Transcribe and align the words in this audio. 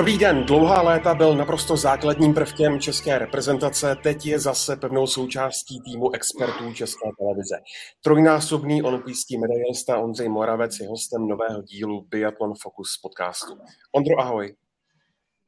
Dobrý 0.00 0.18
den, 0.18 0.44
dlouhá 0.44 0.82
léta 0.82 1.14
byl 1.14 1.36
naprosto 1.36 1.76
základním 1.76 2.34
prvkem 2.34 2.80
české 2.80 3.18
reprezentace, 3.18 3.96
teď 4.02 4.26
je 4.26 4.38
zase 4.38 4.76
pevnou 4.76 5.06
součástí 5.06 5.80
týmu 5.80 6.14
expertů 6.14 6.72
České 6.74 7.08
televize. 7.18 7.56
Trojnásobný 8.04 8.82
olympijský 8.82 9.38
medailista 9.38 9.98
Ondřej 9.98 10.28
Moravec 10.28 10.80
je 10.80 10.88
hostem 10.88 11.26
nového 11.26 11.62
dílu 11.62 12.06
Biathlon 12.08 12.52
Focus 12.62 12.88
podcastu. 13.02 13.58
Ondro, 13.92 14.20
ahoj. 14.20 14.54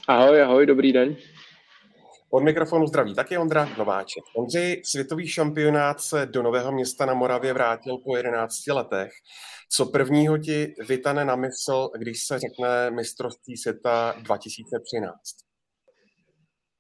Ahoj, 0.09 0.43
ahoj, 0.43 0.67
dobrý 0.67 0.93
den. 0.93 1.17
Od 2.35 2.43
mikrofonu 2.43 2.87
zdraví 2.87 3.15
taky 3.15 3.39
Ondra 3.39 3.69
Nováček. 3.79 4.25
Ondřej, 4.37 4.83
světový 4.85 5.29
šampionát 5.29 6.01
se 6.01 6.27
do 6.27 6.43
Nového 6.43 6.73
města 6.73 7.07
na 7.07 7.15
Moravě 7.15 7.53
vrátil 7.53 7.99
po 7.99 8.17
11 8.17 8.67
letech. 8.67 9.13
Co 9.71 9.87
prvního 9.87 10.39
ti 10.39 10.75
vytane 10.89 11.25
na 11.25 11.37
mysl, 11.37 11.89
když 11.99 12.25
se 12.27 12.39
řekne 12.39 12.91
mistrovství 12.91 13.57
světa 13.57 14.15
2013? 14.23 15.15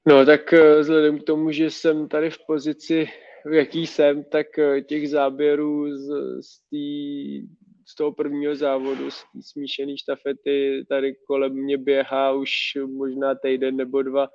No 0.06 0.27
tak 0.27 0.52
eh, 0.52 0.80
vzhledem 0.80 1.19
k 1.19 1.25
tomu, 1.25 1.51
že 1.51 1.70
jsem 1.70 2.09
tady 2.09 2.30
v 2.30 2.39
pozici, 2.47 3.09
v 3.47 3.53
jaký 3.53 3.87
jsem, 3.87 4.25
tak 4.25 4.59
eh, 4.59 4.80
těch 4.80 5.11
záběrů 5.11 5.97
z, 5.97 6.06
z, 6.42 6.69
tý, 6.70 7.41
z 7.89 7.95
toho 7.98 8.12
prvního 8.12 8.56
závodu, 8.56 9.11
z 9.11 9.25
smíšené 9.41 9.98
štafety, 9.98 10.84
tady 10.89 11.14
kolem 11.27 11.53
mě 11.53 11.78
běhá 11.78 12.33
už 12.33 12.50
možná 12.86 13.34
týden 13.34 13.77
nebo 13.77 14.03
dva 14.03 14.28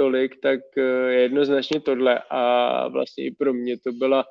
tolik, 0.00 0.40
tak 0.40 0.60
eh, 0.78 1.12
jednoznačně 1.12 1.80
tohle. 1.80 2.22
A 2.30 2.88
vlastně 2.88 3.24
i 3.24 3.30
pro 3.30 3.52
mě 3.52 3.78
to 3.78 3.92
byla 3.92 4.24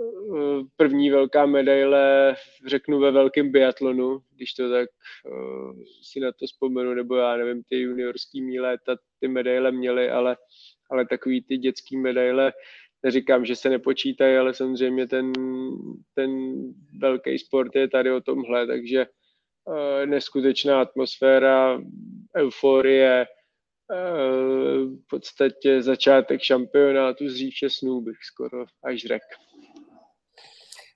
Eh, 0.00 0.64
první 0.76 1.10
velká 1.10 1.46
medaile, 1.46 2.36
řeknu, 2.66 2.98
ve 2.98 3.10
velkém 3.10 3.52
biatlonu, 3.52 4.18
když 4.36 4.54
to 4.54 4.70
tak 4.70 4.88
uh, 5.26 5.82
si 6.02 6.20
na 6.20 6.32
to 6.32 6.46
vzpomenu, 6.46 6.94
nebo 6.94 7.16
já 7.16 7.36
nevím, 7.36 7.62
ty 7.68 7.80
juniorský 7.80 8.42
míle, 8.42 8.78
ta, 8.86 8.96
ty 9.20 9.28
medaile 9.28 9.72
měly, 9.72 10.10
ale, 10.10 10.36
ale 10.90 11.06
takový 11.06 11.42
ty 11.42 11.56
dětský 11.56 11.96
medaile, 11.96 12.52
neříkám, 13.02 13.44
že 13.44 13.56
se 13.56 13.68
nepočítají, 13.68 14.36
ale 14.36 14.54
samozřejmě 14.54 15.06
ten, 15.06 15.32
ten 16.14 16.30
velký 17.00 17.38
sport 17.38 17.76
je 17.76 17.88
tady 17.88 18.12
o 18.12 18.20
tomhle, 18.20 18.66
takže 18.66 19.06
neskutečná 20.04 20.80
atmosféra, 20.80 21.80
euforie, 22.36 23.26
v 23.90 25.06
podstatě 25.10 25.82
začátek 25.82 26.40
šampionátu 26.42 27.28
z 27.28 27.36
říše 27.36 27.70
snů 27.70 28.00
bych 28.00 28.16
skoro 28.32 28.64
až 28.84 29.00
řekl. 29.00 29.26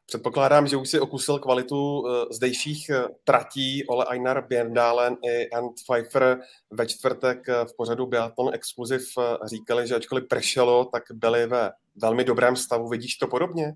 Předpokládám, 0.07 0.67
že 0.67 0.77
už 0.77 0.91
si 0.91 1.01
okusil 1.01 1.39
kvalitu 1.39 2.01
uh, 2.01 2.11
zdejších 2.31 2.91
uh, 2.91 3.09
tratí 3.25 3.87
Ole 3.87 4.07
Einar 4.11 4.47
Bjerdalen 4.47 5.17
i 5.29 5.51
Ant 5.51 5.73
Pfeiffer 5.85 6.41
ve 6.71 6.87
čtvrtek 6.87 7.49
v 7.49 7.77
pořadu 7.77 8.07
Biathlon 8.07 8.55
Exclusive 8.55 9.05
říkali, 9.45 9.89
že 9.89 9.95
ačkoliv 9.95 10.25
pršelo, 10.29 10.85
tak 10.85 11.03
byli 11.13 11.47
ve 11.47 11.71
velmi 11.97 12.25
dobrém 12.25 12.57
stavu. 12.57 12.89
Vidíš 12.89 13.17
to 13.17 13.27
podobně? 13.27 13.73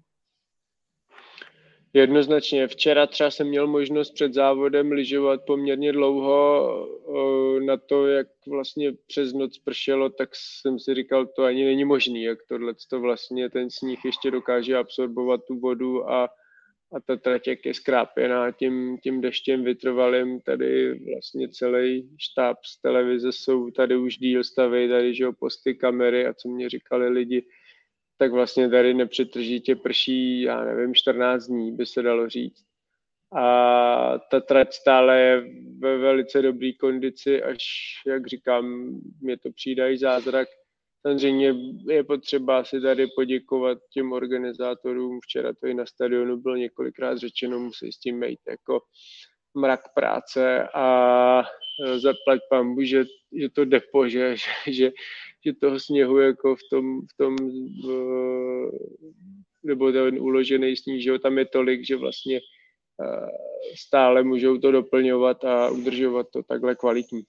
Jednoznačně. 1.98 2.66
Včera 2.66 3.06
třeba 3.06 3.30
jsem 3.30 3.48
měl 3.48 3.66
možnost 3.66 4.10
před 4.10 4.34
závodem 4.34 4.92
lyžovat 4.92 5.41
poměrně 5.46 5.92
dlouho 5.92 6.88
na 7.66 7.76
to, 7.76 8.06
jak 8.06 8.26
vlastně 8.48 8.92
přes 9.06 9.32
noc 9.32 9.59
pršelo, 9.59 10.09
tak 10.09 10.28
jsem 10.32 10.78
si 10.78 10.94
říkal, 10.94 11.26
to 11.26 11.42
ani 11.42 11.64
není 11.64 11.84
možný, 11.84 12.22
jak 12.22 12.38
tohle 12.48 12.75
to 12.91 13.00
vlastně 13.00 13.50
ten 13.50 13.70
sníh 13.70 14.04
ještě 14.04 14.31
dokáže 14.31 14.76
absorbovat 14.76 15.41
tu 15.44 15.59
vodu 15.60 16.10
a, 16.10 16.25
a 16.92 17.00
ta 17.06 17.16
trať, 17.16 17.47
jak 17.47 17.66
je 17.66 17.75
skrápěná 17.75 18.50
tím, 18.50 18.98
tím 19.03 19.20
deštěm 19.20 19.65
vytrvalým, 19.65 20.41
tady 20.41 21.00
vlastně 21.12 21.48
celý 21.48 22.10
štáb 22.19 22.56
z 22.65 22.80
televize 22.80 23.32
jsou 23.32 23.70
tady 23.70 23.97
už 23.97 24.19
díl 24.19 24.44
stavy, 24.44 24.88
tady 24.88 25.15
že 25.15 25.25
jo, 25.25 25.32
posty, 25.32 25.75
kamery 25.75 26.26
a 26.26 26.34
co 26.34 26.48
mě 26.48 26.69
říkali 26.69 27.09
lidi, 27.09 27.44
tak 28.18 28.32
vlastně 28.32 28.68
tady 28.68 28.94
nepřetržitě 28.94 29.76
prší, 29.76 30.42
já 30.42 30.64
nevím, 30.64 30.94
14 30.94 31.46
dní, 31.46 31.72
by 31.72 31.86
se 31.86 32.02
dalo 32.02 32.28
říct. 32.28 32.64
A 33.36 34.18
ta 34.30 34.40
trať 34.40 34.72
stále 34.72 35.20
je 35.20 35.44
ve 35.78 35.98
velice 35.98 36.42
dobré 36.42 36.72
kondici, 36.72 37.42
až, 37.42 37.58
jak 38.06 38.26
říkám, 38.26 38.94
mě 39.20 39.38
to 39.38 39.52
přijde 39.52 39.92
i 39.92 39.98
zázrak. 39.98 40.48
Samozřejmě 41.06 41.54
je 41.88 42.04
potřeba 42.04 42.64
si 42.64 42.80
tady 42.80 43.06
poděkovat 43.16 43.78
těm 43.92 44.12
organizátorům. 44.12 45.20
Včera 45.22 45.52
to 45.52 45.66
i 45.66 45.74
na 45.74 45.86
stadionu 45.86 46.36
bylo 46.36 46.56
několikrát 46.56 47.18
řečeno, 47.18 47.58
musí 47.58 47.92
s 47.92 47.98
tím 47.98 48.18
mít 48.20 48.40
jako 48.48 48.80
mrak 49.54 49.80
práce 49.94 50.68
a 50.74 51.44
zaplať 51.96 52.40
pambu, 52.50 52.82
že, 52.82 53.04
že 53.32 53.48
to 53.48 53.64
depo, 53.64 54.08
že, 54.08 54.36
že, 54.66 54.92
že 55.48 55.60
toho 55.60 55.81
sněhu 55.81 56.19
jako 56.19 56.56
v 56.56 56.60
tom, 56.70 57.00
v 57.00 57.16
tom 57.16 57.36
nebo 59.62 59.92
ten 59.92 60.19
uložený 60.20 60.76
sníh, 60.76 61.03
že 61.03 61.19
tam 61.19 61.38
je 61.38 61.47
tolik, 61.47 61.86
že 61.86 61.97
vlastně 61.97 62.41
stále 63.76 64.22
můžou 64.22 64.59
to 64.59 64.72
doplňovat 64.72 65.44
a 65.44 65.70
udržovat 65.70 66.26
to 66.32 66.42
takhle 66.42 66.75
kvalitní. 66.75 67.22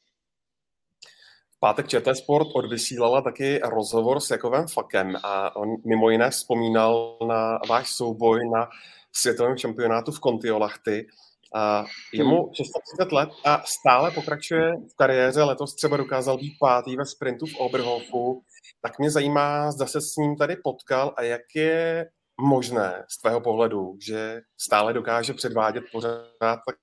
V 1.56 1.60
pátek 1.60 1.88
ČT 1.88 2.18
Sport 2.18 2.48
odvysílala 2.56 3.22
taky 3.22 3.60
rozhovor 3.60 4.20
s 4.20 4.30
Jakovem 4.30 4.68
Fakem 4.68 5.16
a 5.24 5.56
on 5.56 5.76
mimo 5.86 6.10
jiné 6.10 6.30
vzpomínal 6.30 7.18
na 7.28 7.60
váš 7.70 7.90
souboj 7.90 8.50
na 8.50 8.70
světovém 9.12 9.58
šampionátu 9.58 10.12
v 10.12 10.20
Kontiolahty. 10.20 11.08
A 11.56 11.86
je 12.14 12.24
mu 12.24 12.52
630 12.54 13.12
let 13.12 13.30
a 13.46 13.64
stále 13.66 14.12
pokračuje 14.12 14.74
v 14.92 14.96
kariéře. 14.96 15.44
Letos 15.44 15.76
třeba 15.76 15.98
dokázal 15.98 16.38
být 16.38 16.54
pátý 16.60 16.98
ve 16.98 17.06
sprintu 17.06 17.46
v 17.46 17.56
Oberhofu. 17.60 18.42
Tak 18.82 19.00
mě 19.00 19.12
zajímá, 19.12 19.72
zda 19.72 19.86
se 19.86 20.02
s 20.02 20.16
ním 20.16 20.36
tady 20.36 20.56
potkal 20.56 21.14
a 21.18 21.24
jak 21.24 21.42
je 21.56 22.10
možné 22.42 23.06
z 23.10 23.22
tvého 23.22 23.42
pohledu, 23.42 23.98
že 24.02 24.42
stále 24.58 24.94
dokáže 24.94 25.34
předvádět 25.34 25.84
pořád 25.92 26.60
tak, 26.66 26.76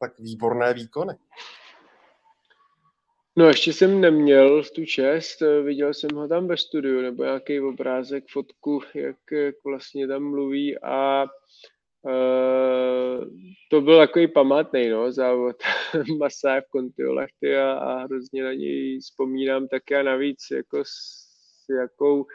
tak 0.00 0.18
výborné 0.18 0.74
výkony? 0.74 1.14
No 3.36 3.48
ještě 3.48 3.72
jsem 3.72 4.00
neměl 4.00 4.64
tu 4.74 4.84
čest, 4.84 5.42
viděl 5.64 5.94
jsem 5.94 6.10
ho 6.14 6.28
tam 6.28 6.46
ve 6.46 6.56
studiu, 6.56 7.02
nebo 7.02 7.24
nějaký 7.24 7.60
obrázek, 7.60 8.24
fotku, 8.32 8.80
jak, 8.94 9.16
jak 9.32 9.54
vlastně 9.64 10.08
tam 10.08 10.22
mluví 10.22 10.78
a 10.82 11.26
Uh, 12.02 13.24
to 13.70 13.80
byl 13.80 13.98
takový 13.98 14.28
památný 14.28 14.88
no, 14.88 15.12
závod 15.12 15.56
Masa 16.18 16.60
v 16.60 16.70
Kontiolachty 16.70 17.56
a, 17.56 17.72
a 17.72 18.04
hrozně 18.04 18.44
na 18.44 18.52
něj 18.52 18.98
vzpomínám 19.00 19.68
také 19.68 20.00
a 20.00 20.02
navíc 20.02 20.38
jako 20.50 20.84
s 20.84 21.30
jakou 21.80 22.26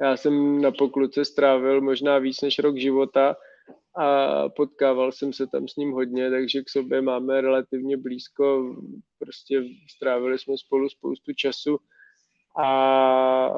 já 0.00 0.16
jsem 0.16 0.62
na 0.62 0.70
pokluce 0.70 1.24
strávil 1.24 1.80
možná 1.80 2.18
víc 2.18 2.40
než 2.40 2.58
rok 2.58 2.76
života 2.76 3.36
a 3.96 4.48
potkával 4.48 5.12
jsem 5.12 5.32
se 5.32 5.46
tam 5.46 5.68
s 5.68 5.76
ním 5.76 5.92
hodně, 5.92 6.30
takže 6.30 6.62
k 6.62 6.70
sobě 6.70 7.02
máme 7.02 7.40
relativně 7.40 7.96
blízko, 7.96 8.76
prostě 9.18 9.62
strávili 9.96 10.38
jsme 10.38 10.58
spolu 10.58 10.88
spoustu 10.88 11.32
času 11.32 11.78
a 12.58 13.48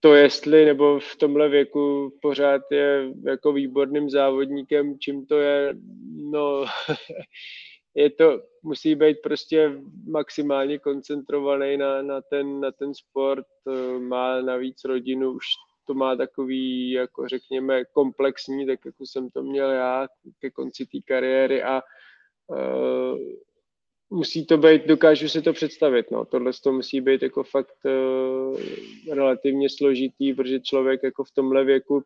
to 0.00 0.14
jestli 0.14 0.64
nebo 0.64 1.00
v 1.00 1.16
tomhle 1.16 1.48
věku 1.48 2.12
pořád 2.22 2.62
je 2.70 3.12
jako 3.24 3.52
výborným 3.52 4.10
závodníkem, 4.10 4.98
čím 4.98 5.26
to 5.26 5.38
je, 5.38 5.74
no 6.30 6.64
je 7.94 8.10
to, 8.10 8.42
musí 8.62 8.94
být 8.94 9.16
prostě 9.22 9.72
maximálně 10.06 10.78
koncentrovaný 10.78 11.76
na, 11.76 12.02
na, 12.02 12.20
ten, 12.20 12.60
na 12.60 12.72
ten 12.72 12.94
sport, 12.94 13.46
eh, 13.68 13.98
má 13.98 14.40
navíc 14.40 14.84
rodinu, 14.84 15.30
už 15.30 15.44
to 15.86 15.94
má 15.94 16.16
takový, 16.16 16.90
jako 16.90 17.28
řekněme, 17.28 17.84
komplexní, 17.84 18.66
tak 18.66 18.84
jako 18.84 19.06
jsem 19.06 19.30
to 19.30 19.42
měl 19.42 19.70
já 19.70 20.08
ke 20.38 20.50
konci 20.50 20.86
té 20.86 20.98
kariéry 21.06 21.62
a 21.62 21.82
uh, 22.46 23.18
musí 24.10 24.46
to 24.46 24.58
být, 24.58 24.86
dokážu 24.86 25.28
si 25.28 25.42
to 25.42 25.52
představit, 25.52 26.10
no, 26.10 26.24
tohle 26.24 26.52
to 26.62 26.72
musí 26.72 27.00
být 27.00 27.22
jako 27.22 27.44
fakt 27.44 27.76
uh, 27.84 28.60
relativně 29.14 29.68
složitý, 29.70 30.34
protože 30.34 30.60
člověk 30.60 31.00
jako 31.02 31.24
v 31.24 31.30
tomhle 31.30 31.64
věku 31.64 32.02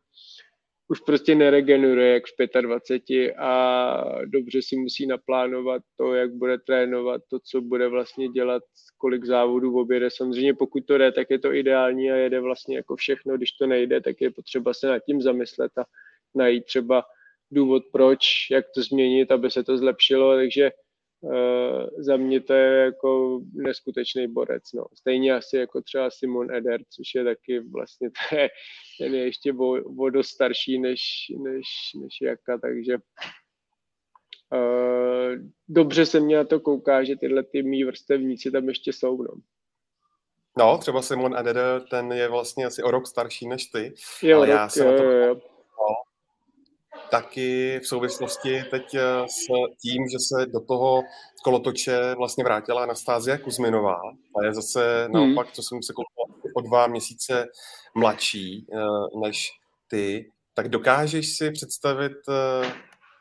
už 0.88 1.00
prostě 1.00 1.34
neregeneruje 1.34 2.12
jak 2.12 2.22
v 2.26 2.60
25 2.60 3.34
a 3.38 4.04
dobře 4.26 4.62
si 4.62 4.76
musí 4.76 5.06
naplánovat 5.06 5.82
to, 5.96 6.14
jak 6.14 6.34
bude 6.34 6.58
trénovat, 6.58 7.22
to, 7.30 7.38
co 7.50 7.60
bude 7.60 7.88
vlastně 7.88 8.28
dělat, 8.28 8.62
kolik 8.98 9.24
závodů 9.24 9.78
objede. 9.78 10.10
Samozřejmě 10.10 10.54
pokud 10.54 10.86
to 10.86 10.98
jde, 10.98 11.12
tak 11.12 11.30
je 11.30 11.38
to 11.38 11.52
ideální 11.52 12.12
a 12.12 12.16
jede 12.16 12.40
vlastně 12.40 12.76
jako 12.76 12.96
všechno. 12.96 13.36
Když 13.36 13.52
to 13.52 13.66
nejde, 13.66 14.00
tak 14.00 14.20
je 14.20 14.30
potřeba 14.30 14.74
se 14.74 14.86
nad 14.86 14.98
tím 14.98 15.22
zamyslet 15.22 15.72
a 15.78 15.84
najít 16.34 16.64
třeba 16.64 17.02
důvod, 17.50 17.82
proč, 17.92 18.20
jak 18.50 18.64
to 18.74 18.82
změnit, 18.82 19.32
aby 19.32 19.50
se 19.50 19.64
to 19.64 19.78
zlepšilo. 19.78 20.34
Takže 20.36 20.70
Uh, 21.24 21.86
za 21.98 22.16
mě 22.16 22.40
to 22.40 22.52
je 22.54 22.84
jako 22.84 23.40
neskutečný 23.52 24.28
borec. 24.28 24.62
No. 24.74 24.84
Stejně 24.94 25.34
asi 25.34 25.56
jako 25.56 25.82
třeba 25.82 26.10
Simon 26.10 26.54
Eder, 26.54 26.80
což 26.90 27.14
je 27.14 27.24
taky 27.24 27.60
vlastně, 27.60 28.10
to 28.30 28.36
je, 28.36 28.48
ten 28.98 29.14
je 29.14 29.24
ještě 29.24 29.52
o, 29.52 29.68
o 29.98 30.10
dost 30.10 30.28
starší 30.28 30.78
než, 30.78 31.00
než, 31.38 31.66
než 32.02 32.20
Jaka, 32.22 32.58
takže 32.58 32.96
dobře 35.68 36.06
se 36.06 36.20
mě 36.20 36.36
na 36.36 36.44
to 36.44 36.60
kouká, 36.60 37.04
že 37.04 37.16
tyhle 37.16 37.42
ty 37.42 37.62
mý 37.62 37.84
vrstevníci 37.84 38.50
tam 38.50 38.68
ještě 38.68 38.92
jsou. 38.92 39.22
No. 39.22 39.34
No, 40.58 40.78
třeba 40.78 41.02
Simon 41.02 41.36
Eder, 41.36 41.82
ten 41.90 42.12
je 42.12 42.28
vlastně 42.28 42.66
asi 42.66 42.82
o 42.82 42.90
rok 42.90 43.06
starší 43.06 43.48
než 43.48 43.66
ty. 43.66 43.94
Jo, 44.22 44.36
ale 44.36 44.46
rok, 44.46 44.56
já 44.56 44.68
se 44.68 44.84
jo, 44.84 44.96
to... 44.96 45.02
jo, 45.02 45.10
jo. 45.10 45.40
Taky 47.12 47.80
v 47.82 47.86
souvislosti 47.86 48.64
teď 48.70 48.94
eh, 48.94 49.00
s 49.28 49.46
tím, 49.82 50.08
že 50.08 50.18
se 50.18 50.46
do 50.46 50.60
toho 50.60 51.02
kolotoče 51.44 52.14
vlastně 52.14 52.44
vrátila 52.44 52.82
Anastázia 52.82 53.38
Kuzminová 53.38 54.00
a 54.38 54.44
je 54.44 54.54
zase 54.54 55.04
hmm. 55.04 55.12
naopak, 55.12 55.52
co 55.52 55.62
jsem 55.62 55.82
se 55.82 55.92
koukal, 55.92 56.36
o 56.54 56.60
dva 56.60 56.86
měsíce 56.86 57.46
mladší 57.94 58.66
eh, 58.72 59.18
než 59.26 59.50
ty, 59.88 60.30
tak 60.54 60.68
dokážeš 60.68 61.36
si 61.36 61.50
představit 61.50 62.12
eh, 62.28 62.72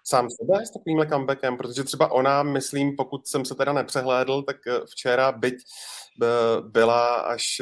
sám 0.03 0.27
sebe 0.29 0.65
s 0.65 0.71
takovýmhle 0.71 1.07
comebackem, 1.07 1.57
protože 1.57 1.83
třeba 1.83 2.11
ona, 2.11 2.43
myslím, 2.43 2.95
pokud 2.95 3.27
jsem 3.27 3.45
se 3.45 3.55
teda 3.55 3.73
nepřehlédl, 3.73 4.41
tak 4.41 4.57
včera 4.85 5.31
byť 5.31 5.55
byla 6.61 7.15
až 7.15 7.61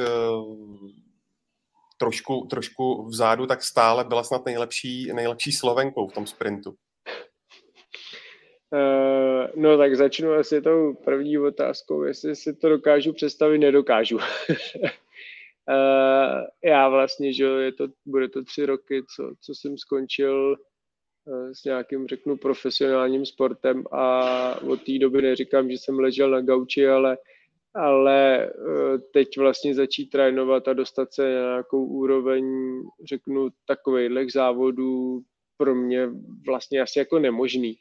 trošku, 1.99 2.47
trošku 2.49 3.05
vzadu, 3.05 3.47
tak 3.47 3.63
stále 3.63 4.03
byla 4.03 4.23
snad 4.23 4.45
nejlepší, 4.45 5.13
nejlepší 5.13 5.51
Slovenkou 5.51 6.07
v 6.07 6.13
tom 6.13 6.27
sprintu. 6.27 6.75
Uh, 8.71 9.47
no 9.55 9.77
tak 9.77 9.95
začnu 9.95 10.31
asi 10.31 10.61
tou 10.61 10.93
první 10.93 11.37
otázkou, 11.37 12.03
jestli 12.03 12.35
si 12.35 12.53
to 12.53 12.69
dokážu 12.69 13.13
představit, 13.13 13.57
nedokážu. 13.57 14.17
uh, 14.17 14.23
já 16.63 16.89
vlastně, 16.89 17.33
že 17.33 17.45
je 17.45 17.71
to, 17.71 17.87
bude 18.05 18.29
to 18.29 18.43
tři 18.43 18.65
roky, 18.65 19.03
co, 19.15 19.33
co 19.41 19.55
jsem 19.55 19.77
skončil 19.77 20.55
uh, 21.25 21.51
s 21.51 21.63
nějakým, 21.63 22.07
řeknu, 22.07 22.37
profesionálním 22.37 23.25
sportem 23.25 23.83
a 23.91 24.61
od 24.61 24.83
té 24.83 24.99
doby 24.99 25.21
neříkám, 25.21 25.69
že 25.69 25.77
jsem 25.77 25.99
ležel 25.99 26.29
na 26.29 26.41
gauči, 26.41 26.87
ale 26.87 27.17
ale 27.75 28.45
eh, 28.45 28.97
teď 29.13 29.37
vlastně 29.37 29.75
začít 29.75 30.09
trénovat 30.09 30.67
a 30.67 30.73
dostat 30.73 31.13
se 31.13 31.35
na 31.35 31.39
nějakou 31.39 31.85
úroveň, 31.85 32.45
řeknu, 33.09 33.49
takovejhle 33.67 34.25
závodů 34.33 35.21
pro 35.57 35.75
mě 35.75 36.09
vlastně 36.45 36.81
asi 36.81 36.99
jako 36.99 37.19
nemožný. 37.19 37.75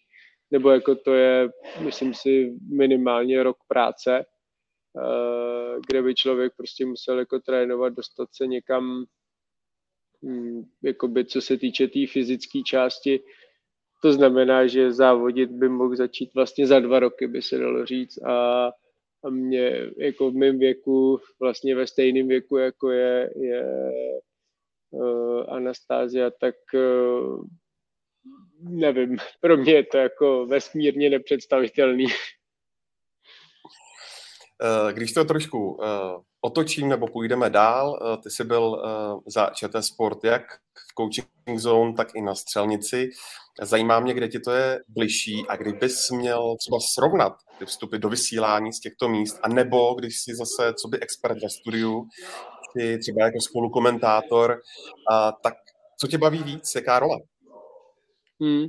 Nebo 0.51 0.71
jako 0.71 0.95
to 0.95 1.15
je, 1.15 1.49
myslím 1.85 2.15
si, 2.15 2.57
minimálně 2.73 3.43
rok 3.43 3.57
práce, 3.69 4.19
eh, 4.19 5.81
kde 5.89 6.03
by 6.03 6.15
člověk 6.15 6.53
prostě 6.57 6.87
musel 6.87 7.19
jako 7.19 7.41
trénovat, 7.41 7.93
dostat 7.93 8.29
se 8.33 8.47
někam, 8.47 9.05
hm, 10.25 10.63
jakoby 10.83 11.25
co 11.25 11.41
se 11.41 11.57
týče 11.57 11.87
té 11.87 11.93
tý 11.93 12.07
fyzické 12.07 12.63
části, 12.63 13.21
to 14.03 14.13
znamená, 14.13 14.67
že 14.67 14.93
závodit 14.93 15.51
by 15.51 15.69
mohl 15.69 15.97
začít 15.97 16.35
vlastně 16.35 16.67
za 16.67 16.81
dva 16.81 16.99
roky, 16.99 17.27
by 17.27 17.43
se 17.43 17.59
dalo 17.59 17.87
říct. 17.87 18.23
A 18.23 18.71
a 19.25 19.31
mě 19.31 19.73
jako 19.99 20.31
v 20.31 20.35
mém 20.35 20.59
věku, 20.59 21.21
vlastně 21.41 21.75
ve 21.75 21.87
stejném 21.87 22.29
věku, 22.29 22.57
jako 22.57 22.91
je, 22.91 23.31
je 23.37 23.65
uh, 24.91 25.45
Anastázia, 25.49 26.31
tak 26.31 26.55
uh, 26.75 27.45
nevím, 28.61 29.17
pro 29.41 29.57
mě 29.57 29.73
je 29.73 29.85
to 29.85 29.99
jako 29.99 30.47
vesmírně 30.47 31.11
nepředstavitelný. 31.11 32.07
Eh, 34.63 34.93
když 34.93 35.13
to 35.13 35.25
trošku 35.25 35.73
uh, 35.73 35.85
otočím 36.41 36.89
nebo 36.89 37.07
půjdeme 37.07 37.51
dál, 37.51 37.91
uh, 37.91 38.23
ty 38.23 38.31
jsi 38.31 38.45
byl 38.45 38.83
za 39.27 39.51
ČT 39.55 39.85
Sport 39.85 40.25
jak 40.25 40.43
v 40.53 40.95
coaching 40.99 41.59
zone, 41.59 41.95
tak 41.95 42.09
i 42.15 42.23
na 42.23 42.35
střelnici. 42.35 43.11
Zajímá 43.63 44.01
mě, 44.01 44.15
kde 44.15 44.29
ti 44.29 44.41
to 44.41 44.51
je 44.51 44.81
bližší 44.89 45.45
a 45.49 45.57
kdybys 45.57 46.11
měl 46.11 46.57
třeba 46.59 46.79
srovnat 46.95 47.33
ty 47.59 47.67
vstupy 47.67 47.99
do 47.99 48.09
vysílání 48.09 48.73
z 48.73 48.81
těchto 48.81 49.09
míst, 49.09 49.39
a 49.43 49.49
nebo 49.49 49.95
když 49.95 50.15
jsi 50.21 50.35
zase, 50.35 50.75
co 50.75 50.89
by 50.89 51.01
expert 51.01 51.39
ve 51.43 51.49
studiu, 51.51 52.09
ty 52.77 52.99
třeba 52.99 53.25
jako 53.25 53.41
spolukomentátor, 53.41 54.61
tak 55.43 55.55
co 56.01 56.07
tě 56.07 56.19
baví 56.19 56.43
víc, 56.43 56.75
jaká 56.75 56.99
role? 56.99 57.17
Hmm. 58.41 58.67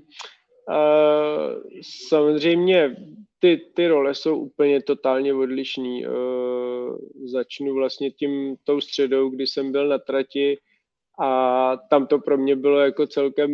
Samozřejmě 2.08 2.96
ty, 3.40 3.62
ty 3.74 3.88
role 3.88 4.16
jsou 4.16 4.38
úplně 4.38 4.82
totálně 4.82 5.34
odlišný. 5.34 6.06
Začnu 7.26 7.74
vlastně 7.74 8.12
tím 8.12 8.56
tou 8.64 8.82
středou, 8.82 9.30
kdy 9.30 9.48
jsem 9.48 9.72
byl 9.72 9.88
na 9.88 9.98
trati 9.98 10.58
a 11.22 11.78
tam 11.90 12.08
to 12.08 12.20
pro 12.20 12.38
mě 12.38 12.56
bylo 12.56 12.80
jako 12.80 13.08
celkem 13.08 13.52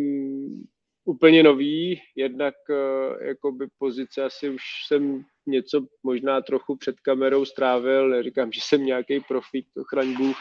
úplně 1.04 1.42
nový, 1.42 2.00
jednak 2.16 2.54
uh, 2.70 3.22
jakoby 3.22 3.66
pozice, 3.78 4.24
asi 4.24 4.50
už 4.50 4.62
jsem 4.86 5.24
něco 5.46 5.86
možná 6.02 6.40
trochu 6.40 6.76
před 6.76 7.00
kamerou 7.00 7.44
strávil, 7.44 8.08
neříkám, 8.08 8.52
že 8.52 8.60
jsem 8.60 8.86
nějaký 8.86 9.20
profík, 9.20 9.66
to 9.74 9.84
chraň 9.84 10.16
Bůh, 10.16 10.36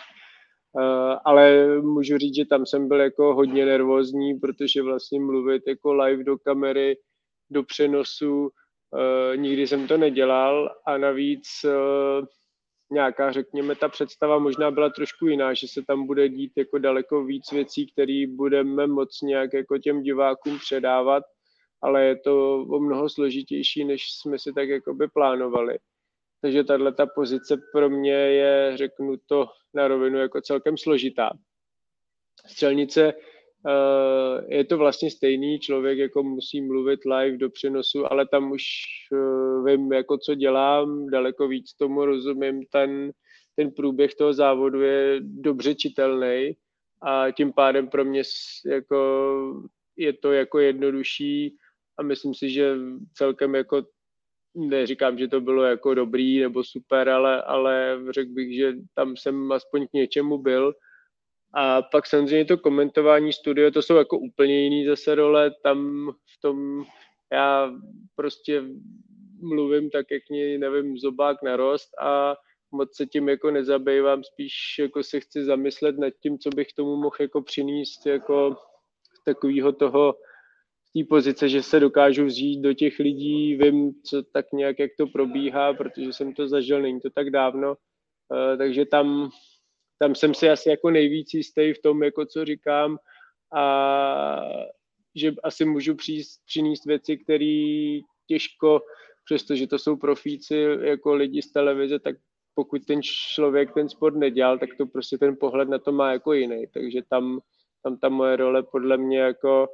ale 1.25 1.67
můžu 1.81 2.17
říct, 2.17 2.35
že 2.35 2.45
tam 2.45 2.65
jsem 2.65 2.87
byl 2.87 2.99
jako 2.99 3.35
hodně 3.35 3.65
nervózní, 3.65 4.39
protože 4.39 4.81
vlastně 4.81 5.19
mluvit 5.19 5.63
jako 5.67 5.93
live 5.93 6.23
do 6.23 6.37
kamery, 6.37 6.97
do 7.49 7.63
přenosu, 7.63 8.41
uh, 8.41 9.37
nikdy 9.37 9.67
jsem 9.67 9.87
to 9.87 9.97
nedělal 9.97 10.75
a 10.85 10.97
navíc 10.97 11.47
uh, 11.63 12.25
nějaká, 12.91 13.31
řekněme, 13.31 13.75
ta 13.75 13.89
představa 13.89 14.39
možná 14.39 14.71
byla 14.71 14.89
trošku 14.89 15.27
jiná, 15.27 15.53
že 15.53 15.67
se 15.67 15.81
tam 15.87 16.07
bude 16.07 16.29
dít 16.29 16.51
jako 16.57 16.77
daleko 16.77 17.23
víc 17.23 17.51
věcí, 17.51 17.91
které 17.91 18.23
budeme 18.27 18.87
moc 18.87 19.21
nějak 19.21 19.53
jako 19.53 19.77
těm 19.77 20.01
divákům 20.01 20.59
předávat, 20.59 21.23
ale 21.81 22.05
je 22.05 22.15
to 22.15 22.61
o 22.69 22.79
mnoho 22.79 23.09
složitější, 23.09 23.85
než 23.85 24.01
jsme 24.11 24.39
si 24.39 24.53
tak 24.53 24.69
jako 24.69 24.93
by 24.93 25.07
plánovali. 25.07 25.77
Takže 26.45 26.63
tahle 26.63 26.93
ta 26.93 27.05
pozice 27.05 27.61
pro 27.71 27.89
mě 27.89 28.13
je, 28.13 28.77
řeknu 28.77 29.15
to 29.25 29.47
na 29.73 29.87
rovinu, 29.87 30.19
jako 30.19 30.41
celkem 30.41 30.77
složitá. 30.77 31.29
Střelnice 32.47 33.13
Uh, 33.67 34.43
je 34.47 34.65
to 34.65 34.77
vlastně 34.77 35.11
stejný, 35.11 35.59
člověk 35.59 35.97
jako 35.97 36.23
musí 36.23 36.61
mluvit 36.61 36.99
live 37.05 37.37
do 37.37 37.49
přenosu, 37.49 38.11
ale 38.11 38.27
tam 38.27 38.51
už 38.51 38.63
uh, 39.11 39.65
vím, 39.65 39.93
jako 39.93 40.17
co 40.17 40.35
dělám, 40.35 41.09
daleko 41.09 41.47
víc 41.47 41.73
tomu 41.73 42.05
rozumím, 42.05 42.65
ten, 42.71 43.11
ten 43.55 43.71
průběh 43.71 44.15
toho 44.15 44.33
závodu 44.33 44.81
je 44.81 45.19
dobře 45.19 45.75
čitelný 45.75 46.51
a 47.01 47.31
tím 47.31 47.53
pádem 47.53 47.87
pro 47.87 48.05
mě 48.05 48.21
jako 48.65 49.65
je 49.97 50.13
to 50.13 50.31
jako 50.31 50.59
jednodušší 50.59 51.55
a 51.97 52.03
myslím 52.03 52.33
si, 52.33 52.49
že 52.49 52.75
celkem 53.13 53.55
jako 53.55 53.85
neříkám, 54.55 55.17
že 55.17 55.27
to 55.27 55.41
bylo 55.41 55.63
jako 55.63 55.93
dobrý 55.93 56.39
nebo 56.39 56.63
super, 56.63 57.09
ale, 57.09 57.41
ale 57.41 57.99
řekl 58.09 58.31
bych, 58.31 58.55
že 58.55 58.73
tam 58.93 59.17
jsem 59.17 59.51
aspoň 59.51 59.87
k 59.87 59.93
něčemu 59.93 60.37
byl. 60.37 60.73
A 61.53 61.81
pak 61.81 62.07
samozřejmě 62.07 62.45
to 62.45 62.57
komentování 62.57 63.33
studio, 63.33 63.71
to 63.71 63.81
jsou 63.81 63.95
jako 63.95 64.19
úplně 64.19 64.63
jiný 64.63 64.85
zase 64.85 65.15
role, 65.15 65.51
tam 65.63 66.09
v 66.37 66.41
tom 66.41 66.85
já 67.31 67.71
prostě 68.15 68.63
mluvím 69.41 69.89
tak, 69.89 70.05
jak 70.11 70.23
mě, 70.29 70.57
nevím, 70.57 70.97
zobák 70.97 71.43
narost 71.43 71.89
a 72.01 72.35
moc 72.71 72.95
se 72.95 73.05
tím 73.05 73.29
jako 73.29 73.51
nezabývám, 73.51 74.23
spíš 74.23 74.53
jako 74.79 75.03
se 75.03 75.19
chci 75.19 75.43
zamyslet 75.43 75.97
nad 75.97 76.13
tím, 76.21 76.39
co 76.39 76.49
bych 76.49 76.73
tomu 76.73 76.95
mohl 76.95 77.15
jako 77.19 77.41
přinést 77.41 78.05
jako 78.05 78.57
takového 79.25 79.71
toho 79.71 80.15
té 80.97 81.03
pozice, 81.09 81.49
že 81.49 81.63
se 81.63 81.79
dokážu 81.79 82.25
vzít 82.25 82.61
do 82.61 82.73
těch 82.73 82.99
lidí, 82.99 83.55
vím, 83.55 83.93
co 84.03 84.23
tak 84.23 84.45
nějak, 84.53 84.79
jak 84.79 84.91
to 84.97 85.07
probíhá, 85.07 85.73
protože 85.73 86.13
jsem 86.13 86.33
to 86.33 86.47
zažil, 86.47 86.81
není 86.81 87.01
to 87.01 87.09
tak 87.09 87.29
dávno, 87.29 87.69
uh, 87.69 88.57
takže 88.57 88.85
tam 88.85 89.29
tam 89.97 90.15
jsem 90.15 90.33
si 90.33 90.49
asi 90.49 90.69
jako 90.69 90.89
nejvíc 90.89 91.33
jistý 91.33 91.73
v 91.73 91.81
tom, 91.81 92.03
jako 92.03 92.25
co 92.25 92.45
říkám 92.45 92.97
a 93.55 94.41
že 95.15 95.33
asi 95.43 95.65
můžu 95.65 95.95
přijít, 95.95 96.27
přinést 96.45 96.85
věci, 96.85 97.17
které 97.17 97.99
těžko, 98.27 98.81
přestože 99.25 99.67
to 99.67 99.79
jsou 99.79 99.95
profíci 99.97 100.55
jako 100.81 101.13
lidi 101.13 101.41
z 101.41 101.51
televize, 101.51 101.99
tak 101.99 102.15
pokud 102.53 102.85
ten 102.85 103.01
člověk 103.03 103.73
ten 103.73 103.89
sport 103.89 104.15
nedělal, 104.15 104.59
tak 104.59 104.69
to 104.77 104.85
prostě 104.85 105.17
ten 105.17 105.35
pohled 105.39 105.69
na 105.69 105.79
to 105.79 105.91
má 105.91 106.11
jako 106.11 106.33
jiný. 106.33 106.65
Takže 106.73 107.01
tam, 107.09 107.39
tam 107.83 107.97
ta 107.97 108.09
moje 108.09 108.35
role 108.35 108.63
podle 108.63 108.97
mě 108.97 109.19
jako 109.19 109.67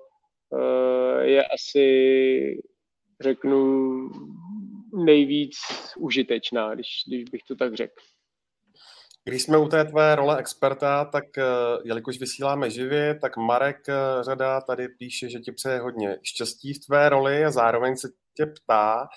je 1.21 1.45
asi, 1.45 2.61
řeknu, 3.21 4.09
nejvíc 5.05 5.57
užitečná, 5.97 6.75
když, 6.75 6.87
když 7.07 7.23
bych 7.23 7.41
to 7.47 7.55
tak 7.55 7.75
řekl. 7.75 7.93
Když 9.23 9.43
jsme 9.43 9.57
u 9.57 9.67
té 9.67 9.85
tvé 9.85 10.15
role 10.15 10.37
experta, 10.37 11.05
tak 11.05 11.37
eh, 11.37 11.43
jelikož 11.83 12.19
vysíláme 12.19 12.69
živě, 12.69 13.19
tak 13.19 13.37
Marek 13.37 13.89
eh, 13.89 13.93
Řada 14.21 14.61
tady 14.61 14.87
píše, 14.87 15.29
že 15.29 15.39
ti 15.39 15.51
přeje 15.51 15.79
hodně 15.79 16.17
štěstí 16.23 16.73
v 16.73 16.85
tvé 16.85 17.09
roli 17.09 17.45
a 17.45 17.51
zároveň 17.51 17.97
se 17.97 18.09
tě 18.33 18.45
ptá, 18.45 19.07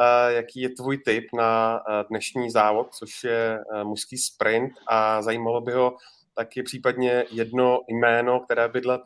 eh, 0.00 0.32
jaký 0.32 0.60
je 0.60 0.68
tvůj 0.68 0.98
tip 0.98 1.24
na 1.36 1.80
dnešní 2.10 2.50
závod, 2.50 2.94
což 2.94 3.24
je 3.24 3.58
mužský 3.84 4.18
sprint 4.18 4.72
a 4.86 5.22
zajímalo 5.22 5.60
by 5.60 5.72
ho 5.72 5.96
taky 6.34 6.62
případně 6.62 7.24
jedno 7.30 7.80
jméno, 7.88 8.40
které 8.40 8.68
by 8.68 8.80
dle 8.80 8.98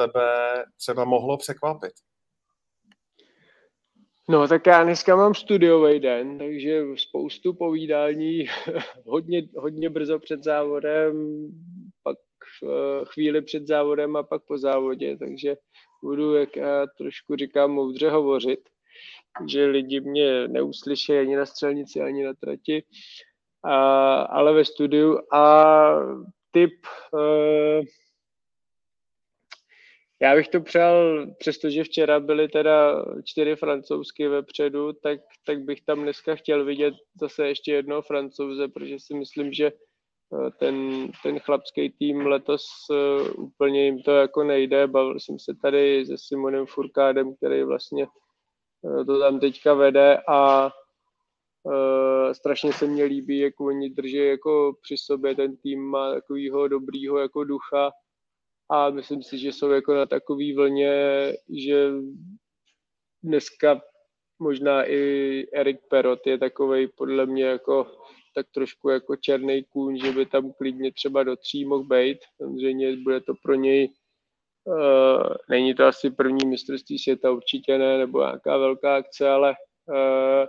tebe 0.00 0.64
třeba 0.76 1.04
mohlo 1.04 1.36
překvapit. 1.36 1.92
No 4.28 4.48
tak 4.48 4.66
já 4.66 4.84
dneska 4.84 5.16
mám 5.16 5.34
studiový 5.34 6.00
den, 6.00 6.38
takže 6.38 6.82
spoustu 6.96 7.54
povídání, 7.54 8.44
hodně, 9.06 9.42
hodně 9.56 9.90
brzo 9.90 10.18
před 10.18 10.44
závodem, 10.44 11.46
pak 12.02 12.18
eh, 12.64 13.04
chvíli 13.04 13.42
před 13.42 13.66
závodem 13.66 14.16
a 14.16 14.22
pak 14.22 14.42
po 14.44 14.58
závodě, 14.58 15.16
takže 15.16 15.56
budu, 16.02 16.34
jak 16.34 16.56
já 16.56 16.86
trošku 16.98 17.36
říkám, 17.36 17.70
moudře 17.70 18.10
hovořit, 18.10 18.60
že 19.48 19.66
lidi 19.66 20.00
mě 20.00 20.48
neuslyší 20.48 21.12
ani 21.12 21.36
na 21.36 21.46
střelnici, 21.46 22.00
ani 22.00 22.24
na 22.24 22.34
trati, 22.34 22.82
a, 23.64 24.22
ale 24.22 24.52
ve 24.52 24.64
studiu 24.64 25.18
a 25.34 25.94
typ 26.50 26.72
uh, 27.12 27.84
já 30.22 30.34
bych 30.34 30.48
to 30.48 30.60
přál, 30.60 31.26
přestože 31.38 31.84
včera 31.84 32.20
byly 32.20 32.48
teda 32.48 33.04
čtyři 33.24 33.56
francouzsky 33.56 34.28
vepředu, 34.28 34.92
tak, 34.92 35.20
tak 35.46 35.60
bych 35.60 35.80
tam 35.80 36.02
dneska 36.02 36.34
chtěl 36.34 36.64
vidět 36.64 36.94
zase 37.20 37.48
ještě 37.48 37.72
jednoho 37.72 38.02
francouze, 38.02 38.68
protože 38.68 38.96
si 38.98 39.14
myslím, 39.14 39.52
že 39.52 39.66
eh, 39.66 40.50
ten, 40.58 41.08
ten 41.22 41.38
chlapský 41.38 41.90
tým 41.90 42.26
letos 42.26 42.64
uh, 42.90 43.44
úplně 43.44 43.84
jim 43.84 44.02
to 44.02 44.10
jako 44.10 44.44
nejde. 44.44 44.86
Bavil 44.86 45.20
jsem 45.20 45.38
se 45.38 45.54
tady 45.62 46.06
se 46.06 46.14
Simonem 46.18 46.66
Furkádem, 46.66 47.36
který 47.36 47.62
vlastně 47.62 48.06
uh, 48.82 49.06
to 49.06 49.20
tam 49.20 49.40
teďka 49.40 49.74
vede 49.74 50.18
a 50.28 50.70
uh, 51.62 52.32
strašně 52.32 52.72
se 52.72 52.86
mně 52.86 53.04
líbí, 53.04 53.38
jak 53.38 53.60
oni 53.60 53.90
drží 53.90 54.16
jako 54.16 54.72
při 54.82 54.96
sobě, 54.96 55.34
ten 55.34 55.56
tým 55.56 55.80
má 55.80 56.14
takovýho 56.14 56.68
dobrýho 56.68 57.18
jako 57.18 57.44
ducha 57.44 57.92
a 58.70 58.90
myslím 58.90 59.22
si, 59.22 59.38
že 59.38 59.52
jsou 59.52 59.70
jako 59.70 59.94
na 59.94 60.06
takový 60.06 60.54
vlně, 60.54 60.92
že 61.66 61.90
dneska 63.22 63.82
možná 64.38 64.84
i 64.84 65.46
Erik 65.52 65.80
Perot 65.88 66.26
je 66.26 66.38
takový 66.38 66.88
podle 66.88 67.26
mě 67.26 67.44
jako 67.44 67.86
tak 68.34 68.46
trošku 68.54 68.88
jako 68.88 69.16
černý 69.16 69.64
kůň, 69.64 70.00
že 70.04 70.12
by 70.12 70.26
tam 70.26 70.52
klidně 70.52 70.92
třeba 70.92 71.22
do 71.22 71.36
tří 71.36 71.64
mohl 71.64 71.84
být. 71.84 72.18
Samozřejmě 72.36 72.96
bude 72.96 73.20
to 73.20 73.34
pro 73.42 73.54
něj, 73.54 73.88
uh, 74.64 75.34
není 75.48 75.74
to 75.74 75.86
asi 75.86 76.10
první 76.10 76.46
mistrovství 76.46 76.98
světa, 76.98 77.30
určitě 77.30 77.78
ne, 77.78 77.98
nebo 77.98 78.20
nějaká 78.20 78.56
velká 78.56 78.96
akce, 78.96 79.28
ale 79.28 79.54
uh, 79.88 80.46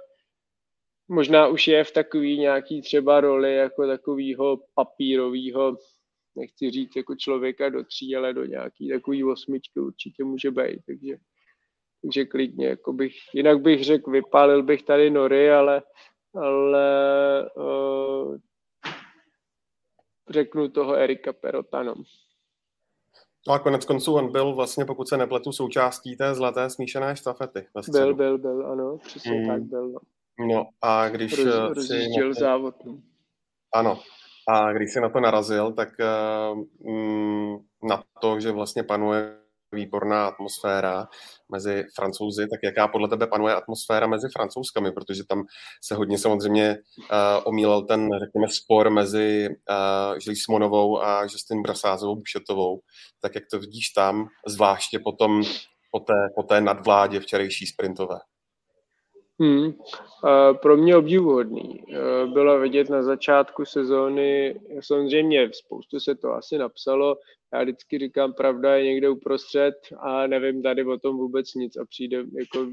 možná 1.07 1.47
už 1.47 1.67
je 1.67 1.83
v 1.83 1.91
takový 1.91 2.39
nějaký 2.39 2.81
třeba 2.81 3.21
roli 3.21 3.55
jako 3.55 3.87
takového 3.87 4.57
papírového 4.75 5.77
nechci 6.35 6.71
říct 6.71 6.95
jako 6.95 7.15
člověka 7.15 7.69
do 7.69 7.83
tří, 7.83 8.15
ale 8.15 8.33
do 8.33 8.45
nějaký 8.45 8.89
takový 8.89 9.23
osmičky 9.23 9.79
určitě 9.79 10.23
může 10.23 10.51
být, 10.51 10.79
takže, 10.85 11.15
takže 12.01 12.25
klidně, 12.25 12.67
jako 12.67 12.93
bych, 12.93 13.15
jinak 13.33 13.61
bych 13.61 13.83
řekl, 13.83 14.11
vypálil 14.11 14.63
bych 14.63 14.83
tady 14.83 15.09
nory, 15.09 15.51
ale, 15.51 15.83
ale 16.35 17.49
uh, 17.55 18.37
řeknu 20.29 20.69
toho 20.69 20.95
Erika 20.95 21.33
Perota, 21.33 21.83
no. 21.83 21.95
No 23.47 23.53
a 23.53 23.59
konec 23.59 23.85
konců 23.85 24.13
on 24.13 24.31
byl 24.31 24.55
vlastně, 24.55 24.85
pokud 24.85 25.09
se 25.09 25.17
nepletu, 25.17 25.51
součástí 25.51 26.17
té 26.17 26.35
zlaté 26.35 26.69
smíšené 26.69 27.15
štafety. 27.15 27.67
Byl, 27.91 28.15
byl, 28.15 28.37
byl, 28.37 28.71
ano, 28.71 28.97
přesně 28.97 29.31
mm. 29.31 29.47
tak 29.47 29.61
byl. 29.61 29.91
No. 29.91 29.99
no 30.47 30.69
a 30.81 31.09
když 31.09 31.43
Roz, 31.43 31.87
si... 31.87 32.07
závod. 32.31 32.85
No. 32.85 33.01
Ano, 33.73 33.99
a 34.51 34.73
když 34.73 34.93
se 34.93 35.01
na 35.01 35.09
to 35.09 35.19
narazil, 35.19 35.73
tak 35.73 35.89
mm, 36.85 37.55
na 37.83 38.03
to, 38.21 38.39
že 38.39 38.51
vlastně 38.51 38.83
panuje 38.83 39.37
výborná 39.71 40.27
atmosféra 40.27 41.07
mezi 41.51 41.83
francouzi, 41.95 42.47
tak 42.47 42.59
jaká 42.63 42.87
podle 42.87 43.07
tebe 43.07 43.27
panuje 43.27 43.55
atmosféra 43.55 44.07
mezi 44.07 44.27
francouzskami, 44.37 44.91
protože 44.91 45.23
tam 45.29 45.43
se 45.83 45.95
hodně 45.95 46.17
samozřejmě 46.17 46.77
uh, 46.99 47.07
omílel 47.43 47.81
ten, 47.81 48.09
řekněme, 48.25 48.47
spor 48.47 48.89
mezi 48.89 49.47
uh, 49.49 50.17
Žilí 50.19 50.35
Simonovou 50.35 51.01
a 51.01 51.23
Justin 51.23 51.61
Brasázovou 51.61 52.15
Bušetovou, 52.15 52.79
tak 53.21 53.35
jak 53.35 53.43
to 53.51 53.59
vidíš 53.59 53.89
tam, 53.89 54.27
zvláště 54.47 54.99
potom 54.99 55.43
po 55.91 55.99
té, 55.99 56.27
po 56.35 56.43
té 56.43 56.61
nadvládě 56.61 57.19
včerejší 57.19 57.65
sprintové? 57.67 58.19
Hmm. 59.41 59.73
Pro 60.61 60.77
mě 60.77 60.97
obdivuhodný. 60.97 61.83
Bylo 62.33 62.59
vidět 62.59 62.89
na 62.89 63.03
začátku 63.03 63.65
sezóny, 63.65 64.59
samozřejmě 64.79 65.49
spoustu 65.53 65.99
se 65.99 66.15
to 66.15 66.33
asi 66.33 66.57
napsalo, 66.57 67.17
já 67.53 67.63
vždycky 67.63 67.99
říkám, 67.99 68.33
pravda 68.33 68.75
je 68.75 68.83
někde 68.83 69.09
uprostřed 69.09 69.73
a 69.99 70.27
nevím 70.27 70.63
tady 70.63 70.85
o 70.85 70.97
tom 70.97 71.17
vůbec 71.17 71.53
nic 71.53 71.77
a 71.77 71.85
přijde, 71.85 72.17
jako 72.17 72.67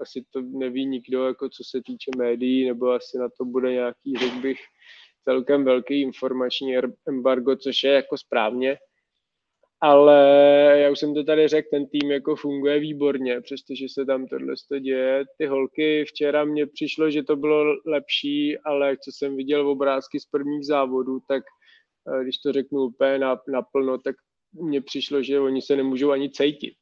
asi 0.00 0.24
to 0.30 0.40
neví 0.40 0.86
nikdo, 0.86 1.26
jako 1.26 1.48
co 1.48 1.64
se 1.64 1.82
týče 1.86 2.10
médií, 2.16 2.68
nebo 2.68 2.90
asi 2.90 3.18
na 3.18 3.28
to 3.38 3.44
bude 3.44 3.72
nějaký, 3.72 4.16
řekl 4.16 4.40
bych, 4.42 4.58
celkem 5.24 5.64
velký 5.64 6.00
informační 6.00 6.76
embargo, 7.08 7.56
což 7.56 7.82
je 7.82 7.92
jako 7.92 8.18
správně, 8.18 8.78
ale 9.84 10.16
já 10.78 10.90
už 10.90 10.98
jsem 10.98 11.14
to 11.14 11.24
tady 11.24 11.48
řekl, 11.48 11.68
ten 11.70 11.86
tým 11.86 12.10
jako 12.10 12.36
funguje 12.36 12.78
výborně, 12.78 13.40
přestože 13.40 13.86
se 13.88 14.04
tam 14.04 14.26
tohle 14.26 14.54
děje. 14.80 15.24
Ty 15.38 15.46
holky 15.46 16.04
včera 16.04 16.44
mně 16.44 16.66
přišlo, 16.66 17.10
že 17.10 17.22
to 17.22 17.36
bylo 17.36 17.64
lepší, 17.86 18.58
ale 18.58 18.96
co 18.96 19.10
jsem 19.12 19.36
viděl 19.36 19.64
v 19.64 19.68
obrázky 19.68 20.20
z 20.20 20.26
prvních 20.26 20.66
závodů, 20.66 21.18
tak 21.28 21.42
eh, 22.08 22.24
když 22.24 22.38
to 22.38 22.52
řeknu 22.52 22.80
úplně 22.80 23.18
naplno, 23.48 23.98
tak 23.98 24.14
mně 24.52 24.80
přišlo, 24.80 25.22
že 25.22 25.40
oni 25.40 25.62
se 25.62 25.76
nemůžou 25.76 26.10
ani 26.10 26.30
cejtit. 26.30 26.74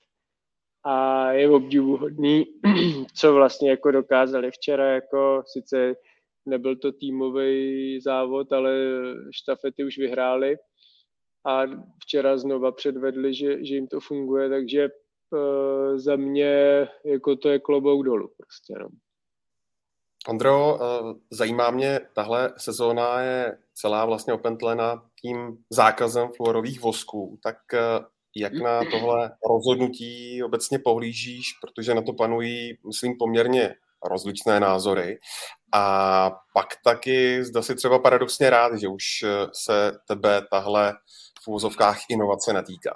A 0.85 1.33
je 1.33 1.51
obdivuhodný, 1.51 2.45
co 3.17 3.35
vlastně 3.35 3.71
jako 3.71 3.91
dokázali 3.91 4.51
včera, 4.51 4.95
jako 4.95 5.43
sice 5.47 5.95
nebyl 6.47 6.77
to 6.77 6.93
týmový 6.93 8.01
závod, 8.01 8.53
ale 8.53 8.73
štafety 9.31 9.85
už 9.85 9.99
vyhráli, 9.99 10.57
a 11.47 11.63
včera 12.03 12.39
znova 12.39 12.73
předvedli, 12.73 13.35
že, 13.35 13.65
že 13.65 13.75
jim 13.75 13.87
to 13.87 14.01
funguje, 14.01 14.49
takže 14.49 14.89
uh, 15.31 15.99
za 15.99 16.17
mě 16.17 16.89
jako 17.05 17.37
to 17.37 17.49
je 17.49 17.59
klobouk 17.59 18.05
dolů 18.05 18.31
prostě. 18.37 18.75
No. 18.81 18.89
Ondro, 20.29 20.75
uh, 20.75 21.13
zajímá 21.31 21.71
mě, 21.71 22.01
tahle 22.15 22.53
sezóna 22.57 23.21
je 23.21 23.59
celá 23.75 24.05
vlastně 24.05 24.33
opentlena 24.33 25.03
tím 25.23 25.59
zákazem 25.71 26.29
fluorových 26.37 26.81
vosků, 26.81 27.39
tak 27.43 27.57
uh, 27.73 28.05
jak 28.37 28.53
na 28.53 28.81
tohle 28.91 29.33
rozhodnutí 29.51 30.43
obecně 30.43 30.79
pohlížíš, 30.79 31.53
protože 31.61 31.95
na 31.95 32.03
to 32.03 32.13
panují, 32.13 32.79
myslím, 32.87 33.19
poměrně 33.19 33.75
rozličné 34.05 34.61
názory. 34.61 35.19
A 35.73 36.31
pak 36.55 36.67
taky 36.85 37.45
zda 37.45 37.63
si 37.63 37.75
třeba 37.75 37.99
paradoxně 37.99 38.51
rád, 38.51 38.79
že 38.79 38.89
už 38.89 39.05
se 39.53 39.93
tebe 40.09 40.43
tahle 40.51 40.95
v 41.45 41.49
úvozovkách 41.49 41.99
inovace 42.11 42.53
netýká? 42.53 42.93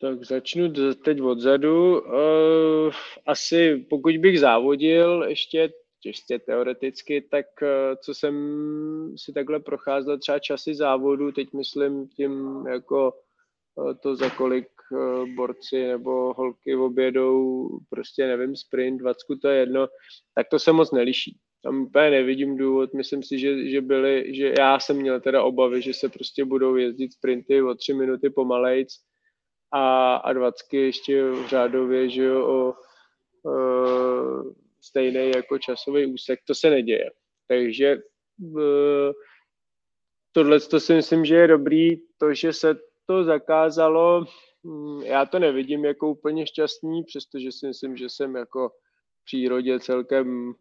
Tak 0.00 0.24
začnu 0.24 0.72
teď 1.04 1.20
odzadu. 1.20 2.00
Uh, 2.00 2.92
asi 3.26 3.86
pokud 3.90 4.16
bych 4.16 4.40
závodil 4.40 5.22
ještě 5.22 5.72
těžce 6.02 6.38
teoreticky, 6.38 7.20
tak 7.30 7.46
uh, 7.62 7.68
co 8.04 8.14
jsem 8.14 8.34
si 9.16 9.32
takhle 9.32 9.60
procházel 9.60 10.18
třeba 10.18 10.38
časy 10.38 10.74
závodu, 10.74 11.32
teď 11.32 11.52
myslím 11.52 12.08
tím 12.08 12.64
jako 12.66 13.12
uh, 13.74 13.94
to, 14.02 14.16
za 14.16 14.30
kolik 14.30 14.66
borci 15.36 15.86
nebo 15.86 16.34
holky 16.34 16.76
obědou, 16.76 17.68
prostě 17.90 18.26
nevím, 18.26 18.56
sprint, 18.56 19.00
20, 19.00 19.16
to 19.42 19.48
je 19.48 19.58
jedno, 19.58 19.86
tak 20.34 20.48
to 20.50 20.58
se 20.58 20.72
moc 20.72 20.92
neliší 20.92 21.38
tam 21.62 21.82
úplně 21.82 22.10
nevidím 22.10 22.56
důvod. 22.56 22.94
Myslím 22.94 23.22
si, 23.22 23.38
že, 23.38 23.68
že 23.68 23.80
byly, 23.80 24.34
že 24.34 24.54
já 24.58 24.80
jsem 24.80 24.96
měl 24.96 25.20
teda 25.20 25.42
obavy, 25.42 25.82
že 25.82 25.94
se 25.94 26.08
prostě 26.08 26.44
budou 26.44 26.76
jezdit 26.76 27.12
sprinty 27.12 27.62
o 27.62 27.74
tři 27.74 27.94
minuty 27.94 28.30
pomalejc 28.30 28.88
a, 29.72 30.14
a 30.16 30.32
dvacky 30.32 30.76
ještě 30.76 31.24
v 31.30 31.46
řádově, 31.46 32.08
že 32.08 32.24
jo, 32.24 32.46
o, 32.46 32.74
o 33.50 33.54
stejný 34.80 35.30
jako 35.36 35.58
časový 35.58 36.06
úsek. 36.06 36.40
To 36.46 36.54
se 36.54 36.70
neděje. 36.70 37.10
Takže 37.48 37.96
tohle 40.32 40.60
to 40.60 40.80
si 40.80 40.94
myslím, 40.94 41.24
že 41.24 41.34
je 41.34 41.46
dobrý. 41.46 41.96
To, 42.18 42.34
že 42.34 42.52
se 42.52 42.78
to 43.06 43.24
zakázalo, 43.24 44.24
hm, 44.66 45.02
já 45.02 45.26
to 45.26 45.38
nevidím 45.38 45.84
jako 45.84 46.10
úplně 46.10 46.46
šťastný, 46.46 47.04
přestože 47.04 47.52
si 47.52 47.66
myslím, 47.66 47.96
že 47.96 48.08
jsem 48.08 48.36
jako 48.36 48.68
v 48.68 49.24
přírodě 49.24 49.80
celkem 49.80 50.54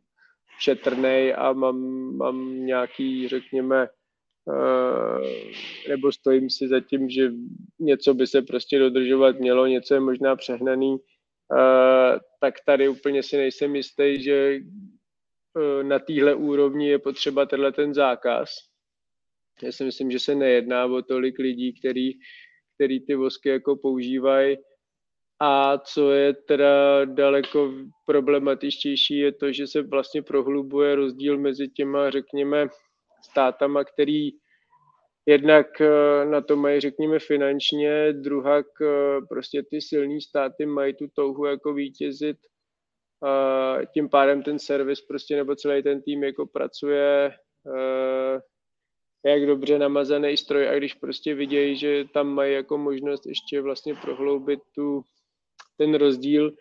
šetrnej 0.59 1.35
a 1.37 1.53
mám, 1.53 1.77
mám 2.17 2.65
nějaký, 2.65 3.27
řekněme, 3.27 3.87
uh, 4.45 5.27
nebo 5.89 6.11
stojím 6.11 6.49
si 6.49 6.67
za 6.67 6.79
tím, 6.79 7.09
že 7.09 7.31
něco 7.79 8.13
by 8.13 8.27
se 8.27 8.41
prostě 8.41 8.79
dodržovat 8.79 9.39
mělo, 9.39 9.67
něco 9.67 9.93
je 9.93 9.99
možná 9.99 10.35
přehnaný, 10.35 10.91
uh, 10.91 12.19
tak 12.41 12.53
tady 12.65 12.89
úplně 12.89 13.23
si 13.23 13.37
nejsem 13.37 13.75
jistý, 13.75 14.23
že 14.23 14.59
uh, 14.59 15.83
na 15.83 15.99
téhle 15.99 16.35
úrovni 16.35 16.89
je 16.89 16.99
potřeba 16.99 17.45
tenhle 17.45 17.71
ten 17.71 17.93
zákaz. 17.93 18.49
Já 19.63 19.71
si 19.71 19.83
myslím, 19.83 20.11
že 20.11 20.19
se 20.19 20.35
nejedná 20.35 20.85
o 20.85 21.01
tolik 21.01 21.39
lidí, 21.39 21.73
který, 21.79 22.11
který 22.75 23.05
ty 23.05 23.15
vosky 23.15 23.49
jako 23.49 23.75
používají 23.75 24.57
A 25.41 25.77
co 25.77 26.11
je 26.11 26.33
teda 26.33 27.05
daleko 27.05 27.71
problematičtější, 28.05 29.17
je 29.17 29.31
to, 29.31 29.51
že 29.51 29.67
se 29.67 29.81
vlastně 29.81 30.21
prohlubuje 30.21 30.95
rozdíl 30.95 31.37
mezi 31.37 31.67
těma, 31.67 32.09
řekněme, 32.09 32.67
státama, 33.31 33.83
který 33.83 34.31
jednak 35.25 35.81
eh, 35.81 36.25
na 36.25 36.41
to 36.41 36.55
mají, 36.55 36.79
řekněme, 36.79 37.19
finančně, 37.19 38.13
druhak 38.13 38.65
eh, 38.81 39.21
prostě 39.29 39.63
ty 39.63 39.81
silní 39.81 40.21
státy 40.21 40.65
mají 40.65 40.93
tu 40.93 41.07
touhu 41.07 41.45
jako 41.45 41.73
vítězit. 41.73 42.37
A 43.23 43.77
tím 43.93 44.09
pádem 44.09 44.43
ten 44.43 44.59
servis 44.59 45.01
prostě 45.01 45.35
nebo 45.35 45.55
celý 45.55 45.83
ten 45.83 46.01
tým 46.01 46.23
jako 46.23 46.45
pracuje 46.47 47.31
eh, 47.75 48.39
jak 49.25 49.45
dobře 49.45 49.79
namazaný 49.79 50.37
stroj. 50.37 50.69
A 50.69 50.77
když 50.77 50.93
prostě 50.93 51.35
vidějí, 51.35 51.75
že 51.75 52.05
tam 52.13 52.27
mají 52.27 52.53
jako 52.53 52.77
možnost 52.77 53.25
ještě 53.25 53.61
vlastně 53.61 53.95
prohloubit 53.95 54.59
tu, 54.75 55.01
ten 55.79 55.95
rozdíl, 55.95 56.51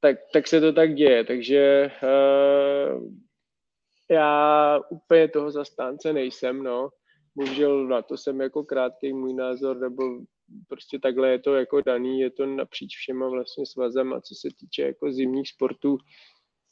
tak, 0.00 0.16
tak 0.32 0.48
se 0.48 0.60
to 0.60 0.72
tak 0.72 0.94
děje. 0.94 1.24
Takže 1.24 1.90
uh, 2.02 3.08
já 4.10 4.80
úplně 4.90 5.28
toho 5.28 5.50
zastánce 5.50 6.12
nejsem, 6.12 6.62
no. 6.62 6.90
Bohužel 7.36 7.86
na 7.86 8.02
to 8.02 8.16
jsem 8.16 8.40
jako 8.40 8.64
krátký 8.64 9.12
můj 9.12 9.34
názor, 9.34 9.78
nebo 9.78 10.02
prostě 10.68 10.98
takhle 10.98 11.30
je 11.30 11.38
to 11.38 11.54
jako 11.54 11.80
daný, 11.80 12.20
je 12.20 12.30
to 12.30 12.46
napříč 12.46 12.96
všema 12.96 13.28
vlastně 13.28 13.66
svazem, 13.66 14.14
co 14.22 14.34
se 14.34 14.48
týče 14.60 14.82
jako 14.82 15.12
zimních 15.12 15.48
sportů. 15.48 15.98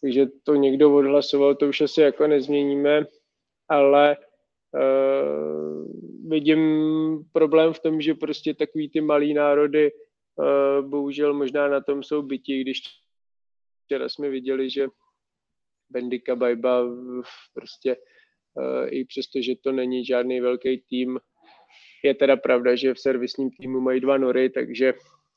Takže 0.00 0.26
to 0.42 0.54
někdo 0.54 0.94
odhlasoval, 0.94 1.54
to 1.54 1.68
už 1.68 1.80
asi 1.80 2.00
jako 2.00 2.26
nezměníme, 2.26 3.06
ale 3.68 4.16
uh, 4.74 5.86
vidím 6.28 6.60
problém 7.32 7.72
v 7.72 7.80
tom, 7.80 8.00
že 8.00 8.14
prostě 8.14 8.54
takový 8.54 8.90
ty 8.90 9.00
malý 9.00 9.34
národy 9.34 9.92
bohužel 10.80 11.34
možná 11.34 11.68
na 11.68 11.80
tom 11.80 12.02
jsou 12.02 12.22
bytí, 12.22 12.60
když 12.60 12.82
včera 13.84 14.08
jsme 14.08 14.28
viděli, 14.28 14.70
že 14.70 14.88
Bendika 15.90 16.36
Bajba 16.36 16.84
prostě 17.54 17.96
uh, 17.96 18.88
i 18.90 19.04
přesto, 19.04 19.42
že 19.42 19.54
to 19.62 19.72
není 19.72 20.04
žádný 20.04 20.40
velký 20.40 20.82
tým, 20.88 21.18
je 22.04 22.14
teda 22.14 22.36
pravda, 22.36 22.76
že 22.76 22.94
v 22.94 23.00
servisním 23.00 23.50
týmu 23.50 23.80
mají 23.80 24.00
dva 24.00 24.18
nory, 24.18 24.50
takže 24.50 24.94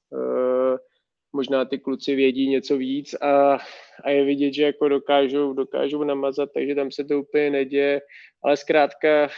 uh, 0.10 0.77
možná 1.34 1.65
ty 1.65 1.79
kluci 1.79 2.15
vědí 2.15 2.50
něco 2.50 2.77
víc 2.77 3.13
a, 3.13 3.58
a 4.03 4.10
je 4.10 4.25
vidět, 4.25 4.53
že 4.53 4.63
jako 4.63 4.89
dokážou, 4.89 5.53
dokážou 5.53 6.03
namazat, 6.03 6.50
takže 6.53 6.75
tam 6.75 6.91
se 6.91 7.03
to 7.03 7.20
úplně 7.20 7.50
neděje, 7.50 8.01
ale 8.44 8.58
zkrátka 8.58 9.29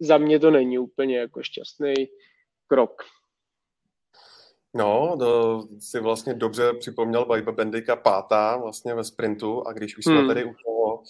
za 0.00 0.18
mě 0.18 0.38
to 0.38 0.50
není 0.50 0.78
úplně 0.78 1.18
jako 1.18 1.42
šťastný 1.42 1.94
krok. 2.66 3.02
No, 4.76 5.16
to 5.18 5.62
si 5.78 6.00
vlastně 6.00 6.34
dobře 6.34 6.72
připomněl 6.72 7.24
Bajba 7.24 7.52
Bendika 7.52 7.96
pátá 7.96 8.56
vlastně 8.56 8.94
ve 8.94 9.04
sprintu 9.04 9.66
a 9.66 9.72
když 9.72 9.98
už 9.98 10.04
jsme 10.04 10.18
hmm. 10.18 10.28
tady 10.28 10.44
u 10.44 10.54
toho, 10.66 11.02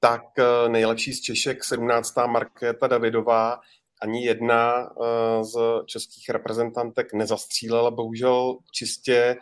tak 0.00 0.22
eh, 0.38 0.68
nejlepší 0.68 1.12
z 1.12 1.20
Češek 1.20 1.64
17. 1.64 2.16
Markéta 2.26 2.86
Davidová 2.86 3.60
ani 4.02 4.24
jedna 4.24 4.82
eh, 4.82 5.44
z 5.44 5.58
českých 5.86 6.28
reprezentantek 6.28 7.12
nezastřílela, 7.14 7.90
bohužel 7.90 8.58
čistě 8.72 9.36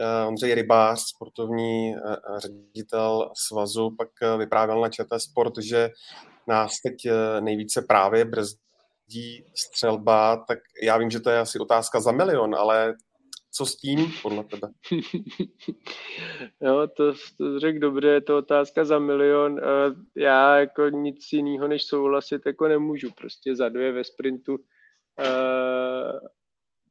eh, 0.00 0.26
Ondřej 0.26 0.54
Rybář, 0.54 1.00
sportovní 1.00 1.94
ředitel 2.38 3.30
svazu, 3.48 3.90
pak 3.98 4.38
vyprávěl 4.38 4.80
na 4.80 4.88
ČT 4.88 5.22
Sport, 5.22 5.52
že 5.58 5.90
nás 6.48 6.72
teď 6.82 6.94
nejvíce 7.40 7.82
právě 7.82 8.24
brzdí 8.24 9.44
střelba, 9.54 10.44
tak 10.48 10.58
já 10.82 10.98
vím, 10.98 11.10
že 11.10 11.20
to 11.20 11.30
je 11.30 11.38
asi 11.38 11.58
otázka 11.58 12.00
za 12.00 12.12
milion, 12.12 12.54
ale 12.54 12.94
co 13.56 13.66
s 13.66 13.76
tím, 13.76 13.98
podle 14.22 14.44
tebe? 14.44 14.68
no, 16.60 16.88
to, 16.88 17.12
to 17.38 17.60
řekl 17.60 17.78
dobře, 17.78 18.08
je 18.08 18.20
to 18.20 18.38
otázka 18.38 18.84
za 18.84 18.98
milion. 18.98 19.60
Já 20.16 20.56
jako 20.56 20.88
nic 20.88 21.32
jiného 21.32 21.68
než 21.68 21.82
souhlasit 21.82 22.42
jako 22.46 22.68
nemůžu. 22.68 23.10
Prostě 23.10 23.56
za 23.56 23.68
dvě 23.68 23.92
ve 23.92 24.04
sprintu 24.04 24.58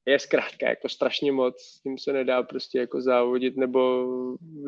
je 0.05 0.19
zkrátka 0.19 0.69
jako 0.69 0.89
strašně 0.89 1.31
moc, 1.31 1.61
s 1.61 1.81
tím 1.81 1.97
se 1.97 2.13
nedá 2.13 2.43
prostě 2.43 2.79
jako 2.79 3.01
závodit, 3.01 3.57
nebo 3.57 4.07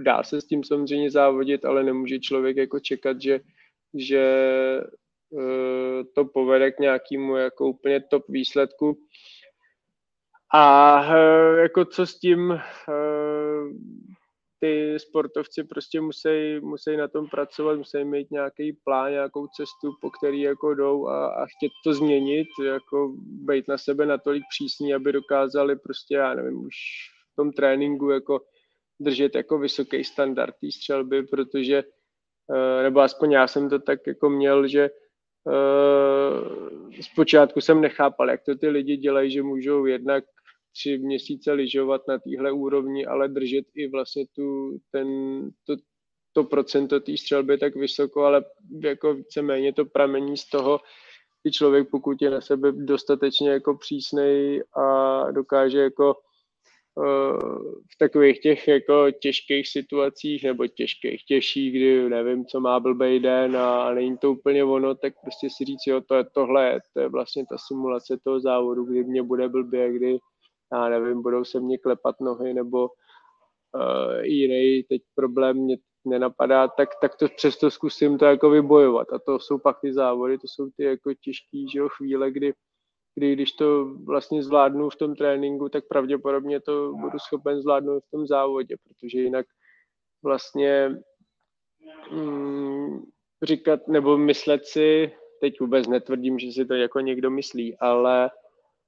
dá 0.03 0.23
se 0.23 0.41
s 0.41 0.45
tím 0.45 0.63
samozřejmě 0.63 1.11
závodit, 1.11 1.65
ale 1.65 1.83
nemůže 1.83 2.19
člověk 2.19 2.57
jako 2.57 2.79
čekat, 2.79 3.21
že, 3.21 3.39
že 3.93 4.21
e, 5.39 6.03
to 6.15 6.25
povede 6.25 6.71
k 6.71 6.79
nějakému 6.79 7.35
jako 7.35 7.67
úplně 7.67 7.99
top 8.01 8.23
výsledku. 8.29 8.97
A 10.53 11.01
eh, 11.15 11.61
jako 11.61 11.85
co 11.85 12.05
s 12.05 12.19
tím 12.19 12.51
eh, 12.51 12.61
ty 14.59 14.99
sportovci 14.99 15.63
prostě 15.63 16.01
musí, 16.01 16.59
musí 16.59 16.97
na 16.97 17.07
tom 17.07 17.27
pracovat, 17.29 17.77
musí 17.77 18.03
mít 18.03 18.31
nějaký 18.31 18.73
plán, 18.83 19.11
nějakou 19.11 19.47
cestu, 19.47 19.93
po 20.01 20.09
který 20.11 20.41
jako 20.41 20.73
jdou 20.73 21.07
a, 21.07 21.27
a 21.27 21.45
chtět 21.45 21.71
to 21.83 21.93
změnit, 21.93 22.47
jako 22.65 23.13
být 23.19 23.67
na 23.67 23.77
sebe 23.77 24.05
natolik 24.05 24.43
přísní, 24.49 24.93
aby 24.93 25.11
dokázali 25.11 25.75
prostě, 25.75 26.15
já 26.15 26.33
nevím, 26.33 26.59
už 26.59 26.75
v 27.33 27.35
tom 27.35 27.51
tréninku 27.51 28.09
jako 28.09 28.41
držet 28.99 29.35
jako 29.35 29.57
vysoký 29.59 30.03
standard 30.03 30.55
té 30.61 30.71
střelby, 30.71 31.23
protože, 31.23 31.83
eh, 32.53 32.83
nebo 32.83 32.99
aspoň 32.99 33.31
já 33.31 33.47
jsem 33.47 33.69
to 33.69 33.79
tak 33.79 34.07
jako 34.07 34.29
měl, 34.29 34.67
že 34.67 34.89
zpočátku 37.01 37.61
jsem 37.61 37.81
nechápal, 37.81 38.29
jak 38.29 38.43
to 38.43 38.55
ty 38.55 38.67
lidi 38.67 38.97
dělají, 38.97 39.31
že 39.31 39.43
můžou 39.43 39.85
jednak 39.85 40.23
tři 40.71 40.97
měsíce 40.97 41.51
lyžovat 41.51 42.01
na 42.07 42.19
téhle 42.19 42.51
úrovni, 42.51 43.05
ale 43.05 43.27
držet 43.27 43.65
i 43.75 43.87
vlastně 43.87 44.25
tu, 44.35 44.77
ten, 44.91 45.07
to, 45.63 45.75
to 46.33 46.43
procento 46.43 46.99
té 46.99 47.17
střelby 47.17 47.57
tak 47.57 47.75
vysoko, 47.75 48.23
ale 48.23 48.45
jako 48.83 49.13
víceméně 49.13 49.73
to 49.73 49.85
pramení 49.85 50.37
z 50.37 50.49
toho, 50.49 50.79
že 51.45 51.51
člověk, 51.51 51.89
pokud 51.89 52.21
je 52.21 52.29
na 52.29 52.41
sebe 52.41 52.71
dostatečně 52.71 53.49
jako 53.49 53.77
přísnej 53.77 54.63
a 54.73 55.31
dokáže 55.31 55.79
jako 55.79 56.15
eh, 56.15 56.36
v 57.93 57.97
takových 57.99 58.39
těch 58.39 58.67
jako 58.67 59.11
těžkých 59.11 59.67
situacích 59.67 60.43
nebo 60.43 60.67
těžkých, 60.67 61.25
těžších, 61.25 61.71
kdy 61.71 62.09
nevím, 62.09 62.45
co 62.45 62.59
má 62.59 62.79
blbej 62.79 63.19
den 63.19 63.57
a, 63.57 63.93
není 63.93 64.17
to 64.17 64.31
úplně 64.31 64.63
ono, 64.63 64.95
tak 64.95 65.13
prostě 65.21 65.47
si 65.57 65.65
říct, 65.65 65.87
jo, 65.87 66.01
to 66.01 66.15
je 66.15 66.25
tohle, 66.33 66.79
to 66.93 66.99
je 66.99 67.09
vlastně 67.09 67.45
ta 67.49 67.55
simulace 67.67 68.17
toho 68.23 68.39
závodu, 68.39 68.83
kdy 68.83 69.03
mě 69.03 69.23
bude 69.23 69.49
blbě, 69.49 69.93
kdy 69.93 70.17
já 70.73 70.89
nevím, 70.89 71.21
budou 71.21 71.45
se 71.45 71.59
mě 71.59 71.77
klepat 71.77 72.21
nohy 72.21 72.53
nebo 72.53 72.89
uh, 73.75 74.19
jiný 74.21 74.83
teď 74.83 75.01
problém 75.15 75.57
mě 75.57 75.77
nenapadá, 76.05 76.67
tak, 76.67 76.89
tak 77.01 77.15
to 77.15 77.27
přesto 77.35 77.71
zkusím 77.71 78.17
to 78.17 78.25
jako 78.25 78.49
vybojovat. 78.49 79.13
A 79.13 79.19
to 79.19 79.39
jsou 79.39 79.57
pak 79.57 79.79
ty 79.81 79.93
závody, 79.93 80.37
to 80.37 80.47
jsou 80.47 80.69
ty 80.77 80.83
jako 80.83 81.13
těžké 81.13 81.65
chvíle, 81.87 82.31
kdy, 82.31 82.53
kdy 83.17 83.33
když 83.33 83.51
to 83.51 83.85
vlastně 84.05 84.43
zvládnu 84.43 84.89
v 84.89 84.95
tom 84.95 85.15
tréninku, 85.15 85.69
tak 85.69 85.87
pravděpodobně 85.87 86.59
to 86.59 86.93
budu 87.01 87.19
schopen 87.19 87.61
zvládnout 87.61 88.03
v 88.03 88.11
tom 88.11 88.27
závodě, 88.27 88.75
protože 88.83 89.19
jinak 89.19 89.45
vlastně 90.23 90.89
mm, 92.11 93.01
říkat 93.43 93.87
nebo 93.87 94.17
myslet 94.17 94.65
si, 94.65 95.11
teď 95.41 95.59
vůbec 95.59 95.87
netvrdím, 95.87 96.39
že 96.39 96.51
si 96.51 96.65
to 96.65 96.73
jako 96.73 96.99
někdo 96.99 97.29
myslí, 97.29 97.77
ale 97.77 98.29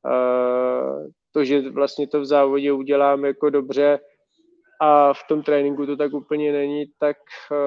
uh, 0.06 1.08
to, 1.32 1.44
že 1.44 1.70
vlastně 1.70 2.08
to 2.08 2.22
v 2.22 2.26
závodě 2.26 2.72
udělám 2.72 3.26
jako 3.26 3.50
dobře 3.50 4.00
a 4.82 5.14
v 5.14 5.20
tom 5.30 5.44
tréninku 5.44 5.86
to 5.86 5.98
tak 5.98 6.14
úplně 6.14 6.52
není, 6.52 6.86
tak 7.00 7.18
uh, 7.52 7.58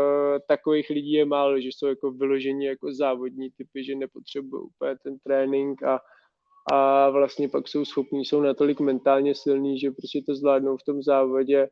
takových 0.49 0.91
lidí 0.91 1.13
je 1.13 1.25
málo, 1.25 1.61
že 1.61 1.69
jsou 1.69 1.87
jako 1.87 2.11
vyložení 2.11 2.65
jako 2.65 2.95
závodní 2.95 3.51
typy, 3.51 3.85
že 3.85 3.95
nepotřebují 3.95 4.63
úplně 4.63 4.97
ten 5.03 5.19
trénink 5.19 5.83
a, 5.83 6.01
a 6.73 7.11
vlastně 7.11 7.49
pak 7.49 7.69
jsou 7.69 7.85
schopní, 7.85 8.25
jsou 8.25 8.41
natolik 8.41 8.81
mentálně 8.81 9.35
silní, 9.35 9.79
že 9.79 9.91
prostě 9.91 10.23
to 10.27 10.35
zvládnou 10.35 10.77
v 10.77 10.83
tom 10.83 11.03
závodě, 11.03 11.69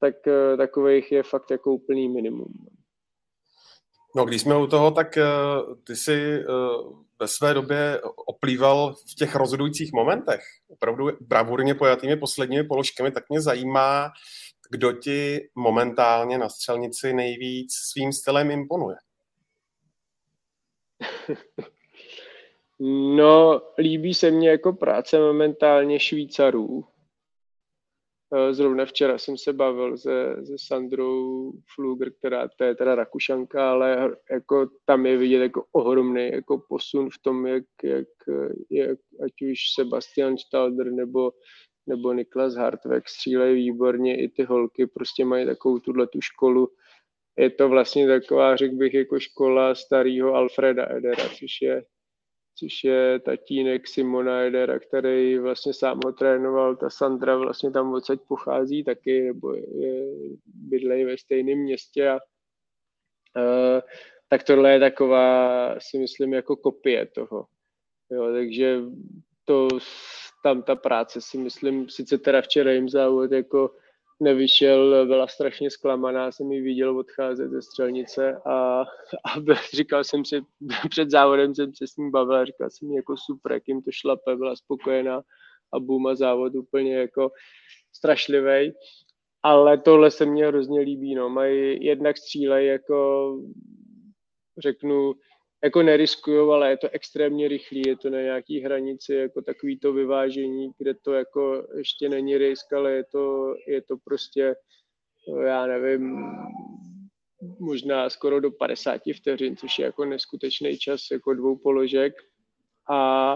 tak 0.00 0.14
uh, 0.26 0.56
takových 0.56 1.12
je 1.12 1.22
fakt 1.22 1.50
jako 1.50 1.72
úplný 1.72 2.08
minimum. 2.08 2.54
No, 4.16 4.24
když 4.24 4.42
jsme 4.42 4.58
u 4.58 4.66
toho, 4.66 4.90
tak 4.90 5.16
uh, 5.16 5.74
ty 5.86 5.96
si 5.96 6.44
uh, 6.44 7.02
ve 7.20 7.28
své 7.28 7.54
době 7.54 8.00
oplýval 8.26 8.94
v 8.94 9.14
těch 9.14 9.34
rozhodujících 9.34 9.92
momentech. 9.92 10.40
Opravdu 10.68 11.08
bravurně 11.20 11.74
pojatými 11.74 12.16
posledními 12.16 12.64
položkami, 12.64 13.10
tak 13.10 13.24
mě 13.28 13.40
zajímá, 13.40 14.10
kdo 14.70 14.92
ti 14.92 15.48
momentálně 15.54 16.38
na 16.38 16.48
střelnici 16.48 17.12
nejvíc 17.12 17.72
svým 17.74 18.12
stylem 18.12 18.50
imponuje. 18.50 18.96
No, 23.16 23.62
líbí 23.78 24.14
se 24.14 24.30
mně 24.30 24.50
jako 24.50 24.72
práce 24.72 25.18
momentálně 25.18 26.00
Švýcarů, 26.00 26.84
Eh, 28.34 28.54
zrovna 28.54 28.84
včera 28.84 29.18
jsem 29.18 29.36
se 29.36 29.52
bavil 29.52 29.98
se, 29.98 30.36
se 30.46 30.52
Sandrou 30.56 31.52
Fluger, 31.74 32.12
která 32.12 32.48
to 32.48 32.64
je 32.64 32.74
teda 32.74 32.94
Rakušanka, 32.94 33.70
ale 33.70 34.16
jako 34.30 34.70
tam 34.84 35.06
je 35.06 35.16
vidět 35.16 35.38
jako 35.38 35.64
ohromný 35.72 36.30
jako 36.32 36.58
posun 36.68 37.10
v 37.10 37.18
tom, 37.22 37.46
jak, 37.46 37.64
jak, 37.82 38.08
jak 38.70 38.98
ať 39.24 39.32
už 39.52 39.58
Sebastian 39.74 40.38
Stalder 40.38 40.92
nebo 40.92 41.32
nebo 41.86 42.12
Niklas 42.12 42.54
Hartweg 42.54 43.08
střílejí 43.08 43.54
výborně, 43.54 44.22
i 44.22 44.28
ty 44.28 44.42
holky 44.42 44.86
prostě 44.86 45.24
mají 45.24 45.46
takovou 45.46 45.78
tuhle 45.78 46.06
tu 46.06 46.20
školu. 46.20 46.68
Je 47.38 47.50
to 47.50 47.68
vlastně 47.68 48.06
taková, 48.06 48.56
řekl 48.56 48.76
bych, 48.76 48.94
jako 48.94 49.20
škola 49.20 49.74
starého 49.74 50.34
Alfreda 50.34 50.96
Edera, 50.96 51.28
což 51.28 51.62
je, 51.62 51.84
což 52.58 52.84
je 52.84 53.20
tatínek 53.20 53.88
Simona 53.88 54.40
Edera, 54.40 54.78
který 54.78 55.38
vlastně 55.38 55.74
sám 55.74 56.00
ho 56.04 56.12
trénoval. 56.12 56.76
Ta 56.76 56.90
Sandra 56.90 57.36
vlastně 57.36 57.70
tam 57.70 57.92
odsaď 57.92 58.20
pochází 58.28 58.84
taky, 58.84 59.20
nebo 59.20 59.54
bydlejí 60.46 61.04
ve 61.04 61.18
stejném 61.18 61.58
městě 61.58 62.08
a 62.08 62.14
uh, 62.14 63.80
tak 64.28 64.44
tohle 64.44 64.72
je 64.72 64.80
taková, 64.80 65.74
si 65.80 65.98
myslím, 65.98 66.32
jako 66.32 66.56
kopie 66.56 67.06
toho. 67.06 67.46
Jo, 68.10 68.32
takže 68.32 68.80
to, 69.44 69.68
tam 70.42 70.62
ta 70.62 70.76
práce 70.76 71.20
si 71.20 71.38
myslím, 71.38 71.88
sice 71.88 72.18
teda 72.18 72.42
včera 72.42 72.72
jim 72.72 72.88
závod 72.88 73.32
jako 73.32 73.70
nevyšel, 74.20 75.06
byla 75.06 75.26
strašně 75.26 75.70
zklamaná, 75.70 76.32
jsem 76.32 76.52
ji 76.52 76.60
viděl 76.60 76.98
odcházet 76.98 77.50
ze 77.50 77.62
střelnice 77.62 78.36
a, 78.46 78.80
a 79.24 79.40
byl, 79.40 79.56
říkal 79.74 80.04
jsem 80.04 80.24
si, 80.24 80.40
před 80.90 81.10
závodem 81.10 81.54
jsem 81.54 81.74
se 81.74 81.86
s 81.86 81.96
ním 81.96 82.10
bavil, 82.10 82.44
říkal 82.44 82.70
jsem 82.70 82.92
jako 82.92 83.14
super, 83.16 83.52
jak 83.52 83.68
jim 83.68 83.82
to 83.82 83.90
šlape, 83.92 84.36
byla 84.36 84.56
spokojená 84.56 85.22
a 85.72 85.80
boom 85.80 86.06
a 86.06 86.14
závod 86.14 86.54
úplně 86.54 86.96
jako 86.96 87.30
strašlivý. 87.92 88.72
Ale 89.42 89.78
tohle 89.78 90.10
se 90.10 90.26
mně 90.26 90.46
hrozně 90.46 90.80
líbí, 90.80 91.14
no. 91.14 91.28
Mají 91.28 91.84
jednak 91.84 92.18
střílej 92.18 92.66
jako 92.66 93.36
řeknu, 94.58 95.14
jako 95.64 95.82
neriskujou, 95.82 96.50
ale 96.50 96.70
je 96.70 96.76
to 96.76 96.88
extrémně 96.92 97.48
rychlý, 97.48 97.82
je 97.86 97.96
to 97.96 98.10
na 98.10 98.20
nějaký 98.20 98.60
hranici, 98.60 99.14
jako 99.14 99.42
takový 99.42 99.78
to 99.78 99.92
vyvážení, 99.92 100.70
kde 100.78 100.94
to 100.94 101.12
jako 101.12 101.66
ještě 101.76 102.08
není 102.08 102.38
risk, 102.38 102.72
ale 102.72 102.92
je 102.92 103.04
to, 103.04 103.54
je 103.68 103.82
to 103.82 103.96
prostě, 104.04 104.54
já 105.46 105.66
nevím, 105.66 106.20
možná 107.58 108.10
skoro 108.10 108.40
do 108.40 108.50
50 108.50 109.00
vteřin, 109.16 109.56
což 109.56 109.78
je 109.78 109.84
jako 109.84 110.04
neskutečný 110.04 110.78
čas, 110.78 111.00
jako 111.12 111.34
dvou 111.34 111.56
položek 111.56 112.14
a, 112.90 113.32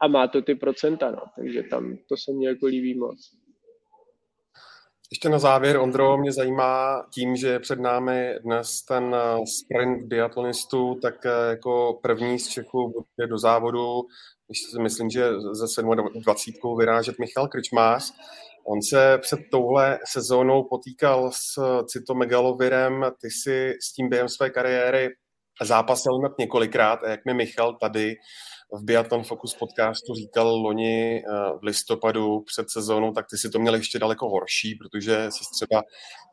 a 0.00 0.08
má 0.08 0.28
to 0.28 0.42
ty 0.42 0.54
procenta, 0.54 1.10
no, 1.10 1.22
takže 1.36 1.62
tam 1.62 1.96
to 2.08 2.16
se 2.16 2.32
mně 2.32 2.48
jako 2.48 2.66
líbí 2.66 2.98
moc. 2.98 3.37
Ještě 5.10 5.28
na 5.28 5.38
závěr, 5.38 5.76
Ondro, 5.76 6.18
mě 6.18 6.32
zajímá 6.32 7.06
tím, 7.14 7.36
že 7.36 7.48
je 7.48 7.60
před 7.60 7.80
námi 7.80 8.34
dnes 8.44 8.82
ten 8.82 9.14
eh, 9.14 9.46
sprint 9.46 10.02
biatlonistů, 10.06 10.94
tak 11.02 11.26
eh, 11.26 11.30
jako 11.50 11.98
první 12.02 12.38
z 12.38 12.48
Čechů 12.48 12.92
bude 12.92 13.28
do 13.28 13.38
závodu, 13.38 14.00
myslím, 14.82 15.10
že 15.10 15.28
ze 15.52 15.82
27. 16.22 16.76
vyrážet 16.78 17.18
Michal 17.18 17.48
Kričmář. 17.48 18.12
On 18.66 18.82
se 18.82 19.18
před 19.18 19.40
touhle 19.50 19.98
sezónou 20.12 20.64
potýkal 20.70 21.30
s 21.32 21.84
cytomegalovirem, 21.84 23.06
ty 23.20 23.30
si 23.30 23.74
s 23.82 23.92
tím 23.92 24.08
během 24.08 24.28
své 24.28 24.50
kariéry 24.50 25.08
zápasil 25.64 26.18
hned 26.18 26.32
několikrát 26.38 27.04
a 27.04 27.10
jak 27.10 27.24
mi 27.24 27.34
Michal 27.34 27.76
tady 27.80 28.16
v 28.72 28.84
Biathlon 28.84 29.22
Focus 29.22 29.54
podcastu 29.54 30.14
říkal 30.14 30.48
loni 30.48 31.18
eh, 31.18 31.22
v 31.60 31.62
listopadu 31.62 32.40
před 32.40 32.70
sezónou, 32.70 33.12
tak 33.12 33.26
ty 33.30 33.36
si 33.36 33.50
to 33.50 33.58
měl 33.58 33.74
ještě 33.74 33.98
daleko 33.98 34.28
horší, 34.28 34.74
protože 34.74 35.30
si 35.30 35.44
třeba 35.54 35.82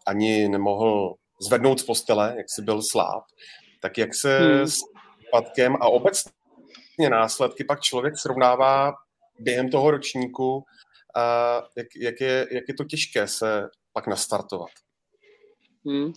ani 0.08 0.48
nemohl 0.48 1.16
zvednout 1.42 1.80
z 1.80 1.84
postele, 1.84 2.34
jak 2.38 2.46
si 2.50 2.62
byl 2.62 2.82
sláb. 2.82 3.24
Tak 3.82 3.98
jak 3.98 4.16
se 4.16 4.40
hmm. 4.40 4.68
s 4.68 4.80
padkem 5.32 5.76
a 5.76 5.88
obecně 5.88 7.10
následky 7.10 7.64
pak 7.64 7.82
člověk 7.82 8.18
srovnává 8.18 8.94
během 9.40 9.70
toho 9.70 9.92
ročníku, 9.92 10.64
a 11.16 11.56
jak, 11.78 11.88
jak, 11.96 12.22
je, 12.22 12.48
jak 12.52 12.64
je 12.68 12.74
to 12.74 12.84
těžké 12.84 13.28
se 13.28 13.70
pak 13.94 14.08
nastartovat? 14.08 14.70
Hmm. 15.86 16.14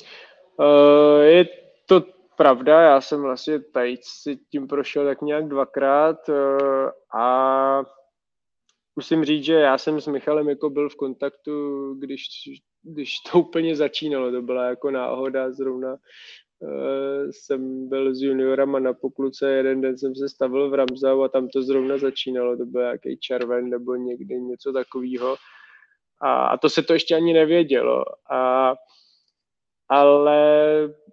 Uh, 0.57 1.21
je 1.23 1.45
to 1.87 2.05
pravda, 2.39 2.83
já 2.83 3.01
jsem 3.01 3.23
vlastně 3.23 3.61
tady 3.61 3.97
si 4.03 4.37
tím 4.37 4.69
prošel 4.69 5.05
tak 5.05 5.23
nějak 5.23 5.49
dvakrát 5.49 6.29
eh, 6.29 6.91
a 7.19 7.83
musím 8.97 9.25
říct, 9.25 9.45
že 9.45 9.55
já 9.55 9.79
jsem 9.79 10.01
s 10.01 10.07
Michalem 10.07 10.49
jako 10.49 10.71
byl 10.71 10.89
v 10.89 10.97
kontaktu, 10.97 11.95
když, 11.95 12.23
když 12.83 13.21
to 13.21 13.39
úplně 13.39 13.77
začínalo, 13.77 14.33
to 14.33 14.43
byla 14.43 14.65
jako 14.65 14.91
náhoda 14.91 15.53
zrovna. 15.53 15.97
Uh, 16.61 17.31
jsem 17.31 17.89
byl 17.89 18.15
s 18.15 18.23
juniorama 18.23 18.79
na 18.79 18.93
pokluce, 18.93 19.51
jeden 19.51 19.81
den 19.81 19.99
jsem 19.99 20.15
se 20.15 20.29
stavil 20.29 20.71
v 20.71 20.75
Ramzau 20.75 21.23
a 21.23 21.29
tam 21.29 21.49
to 21.49 21.63
zrovna 21.63 21.99
začínalo, 21.99 22.57
to 22.57 22.65
byl 22.65 22.81
nějaký 22.81 23.19
červen 23.19 23.69
nebo 23.69 23.95
někdy 23.95 24.35
něco 24.35 24.73
takového. 24.73 25.37
A, 26.21 26.47
a 26.47 26.57
to 26.57 26.71
se 26.71 26.83
to 26.83 26.93
ještě 26.93 27.15
ani 27.15 27.33
nevědělo. 27.33 28.05
A 28.31 28.75
ale 29.89 30.41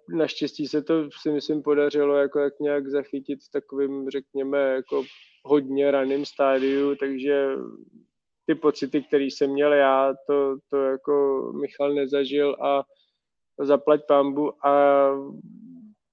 naštěstí 0.08 0.68
se 0.68 0.82
to 0.82 1.08
si 1.20 1.30
myslím 1.30 1.62
podařilo 1.62 2.16
jako 2.16 2.38
jak 2.38 2.60
nějak 2.60 2.88
zachytit 2.88 3.38
v 3.42 3.50
takovým, 3.52 4.10
řekněme, 4.10 4.58
jako 4.58 5.04
hodně 5.44 5.90
raným 5.90 6.26
stádiu, 6.26 6.94
takže 6.94 7.48
ty 8.46 8.54
pocity, 8.54 9.02
které 9.02 9.24
jsem 9.24 9.50
měl 9.50 9.72
já, 9.72 10.14
to, 10.26 10.56
to 10.70 10.76
jako 10.76 11.42
Michal 11.60 11.94
nezažil 11.94 12.56
a 12.60 12.84
zaplať 13.58 14.00
pambu 14.08 14.66
a 14.66 15.10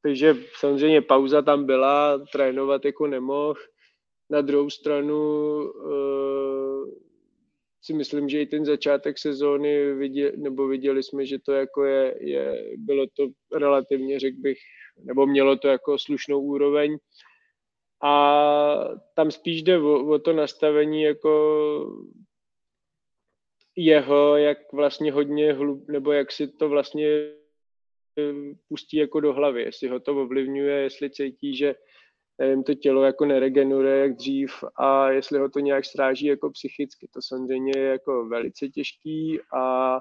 takže 0.03 0.35
samozřejmě 0.59 1.01
pauza 1.01 1.41
tam 1.41 1.65
byla, 1.65 2.19
trénovat 2.31 2.85
jako 2.85 3.07
nemohl. 3.07 3.59
Na 4.29 4.41
druhou 4.41 4.69
stranu 4.69 5.19
eh, 5.63 7.12
si 7.83 7.93
myslím, 7.93 8.29
že 8.29 8.41
i 8.41 8.45
ten 8.45 8.65
začátek 8.65 9.19
sezóny 9.19 9.93
viděli, 9.93 10.37
nebo 10.37 10.67
viděli 10.67 11.03
jsme, 11.03 11.25
že 11.25 11.39
to 11.39 11.51
jako 11.51 11.83
je, 11.83 12.15
je, 12.19 12.73
bylo 12.77 13.05
to 13.07 13.27
relativně, 13.57 14.19
řekl 14.19 14.37
bych, 14.39 14.57
nebo 15.03 15.25
mělo 15.25 15.57
to 15.57 15.67
jako 15.67 15.99
slušnou 15.99 16.41
úroveň. 16.41 16.97
A 18.03 18.85
tam 19.15 19.31
spíš 19.31 19.63
jde 19.63 19.79
o, 19.79 20.05
o 20.07 20.19
to 20.19 20.33
nastavení 20.33 21.03
jako 21.03 21.33
jeho, 23.75 24.37
jak 24.37 24.73
vlastně 24.73 25.11
hodně 25.11 25.53
hlub, 25.53 25.87
nebo 25.87 26.11
jak 26.11 26.31
si 26.31 26.47
to 26.47 26.69
vlastně 26.69 27.07
pustí 28.67 28.97
jako 28.97 29.19
do 29.19 29.33
hlavy, 29.33 29.61
jestli 29.61 29.87
ho 29.87 29.99
to 29.99 30.21
ovlivňuje, 30.21 30.81
jestli 30.81 31.09
cítí, 31.09 31.55
že 31.57 31.75
nevím, 32.37 32.63
to 32.63 32.73
tělo 32.73 33.03
jako 33.03 33.25
neregeneruje 33.25 33.99
jak 33.99 34.15
dřív 34.15 34.63
a 34.75 35.09
jestli 35.09 35.39
ho 35.39 35.49
to 35.49 35.59
nějak 35.59 35.85
stráží 35.85 36.25
jako 36.25 36.49
psychicky. 36.49 37.07
To 37.13 37.19
samozřejmě 37.21 37.73
je 37.75 37.85
jako 37.85 38.25
velice 38.25 38.69
těžký 38.69 39.39
a 39.53 39.95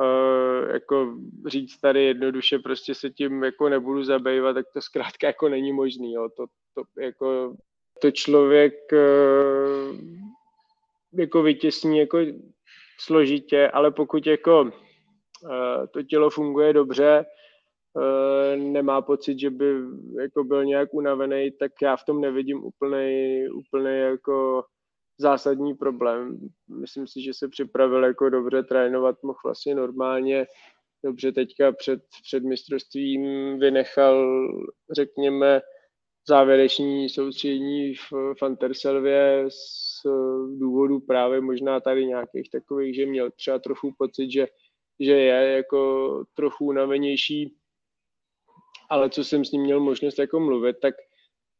uh, 0.00 0.70
jako 0.70 1.16
říct 1.46 1.78
tady 1.78 2.04
jednoduše 2.04 2.58
prostě 2.58 2.94
se 2.94 3.10
tím 3.10 3.44
jako 3.44 3.68
nebudu 3.68 4.04
zabývat, 4.04 4.52
tak 4.52 4.66
to 4.72 4.80
zkrátka 4.80 5.26
jako 5.26 5.48
není 5.48 5.72
možný. 5.72 6.12
Jo. 6.12 6.28
To, 6.36 6.46
to, 6.74 7.02
jako, 7.02 7.56
to 8.00 8.10
člověk 8.10 8.74
uh, 8.92 9.98
jako 11.12 11.42
vytěsní 11.42 11.98
jako 11.98 12.18
složitě, 13.00 13.68
ale 13.68 13.90
pokud 13.90 14.26
jako 14.26 14.62
uh, 14.62 14.70
to 15.92 16.02
tělo 16.02 16.30
funguje 16.30 16.72
dobře, 16.72 17.24
nemá 18.56 19.02
pocit, 19.02 19.38
že 19.38 19.50
by 19.50 19.74
jako 20.20 20.44
byl 20.44 20.64
nějak 20.64 20.94
unavený, 20.94 21.50
tak 21.50 21.72
já 21.82 21.96
v 21.96 22.04
tom 22.04 22.20
nevidím 22.20 22.64
úplný, 22.64 23.44
úplný 23.48 23.98
jako 23.98 24.64
zásadní 25.18 25.74
problém. 25.74 26.38
Myslím 26.80 27.06
si, 27.06 27.22
že 27.22 27.34
se 27.34 27.48
připravil 27.48 28.04
jako 28.04 28.30
dobře 28.30 28.62
trénovat, 28.62 29.22
mohl 29.22 29.38
vlastně 29.44 29.74
normálně, 29.74 30.46
dobře 31.04 31.32
teďka 31.32 31.72
před, 31.72 32.00
před 32.22 32.44
mistrovstvím 32.44 33.22
vynechal, 33.58 34.48
řekněme, 34.92 35.60
závěreční 36.28 37.08
soustředění 37.08 37.94
v 37.94 38.34
Fanterselvě 38.38 39.44
z 39.48 40.02
důvodu 40.58 41.00
právě 41.00 41.40
možná 41.40 41.80
tady 41.80 42.06
nějakých 42.06 42.50
takových, 42.50 42.94
že 42.94 43.06
měl 43.06 43.30
třeba 43.30 43.58
trochu 43.58 43.94
pocit, 43.98 44.30
že, 44.30 44.46
že 45.00 45.12
je 45.12 45.56
jako 45.56 46.24
trochu 46.34 46.64
unavenější 46.64 47.56
ale 48.94 49.10
co 49.10 49.24
jsem 49.24 49.44
s 49.44 49.52
ním 49.52 49.62
měl 49.62 49.80
možnost 49.80 50.18
jako 50.18 50.40
mluvit, 50.40 50.76
tak, 50.82 50.94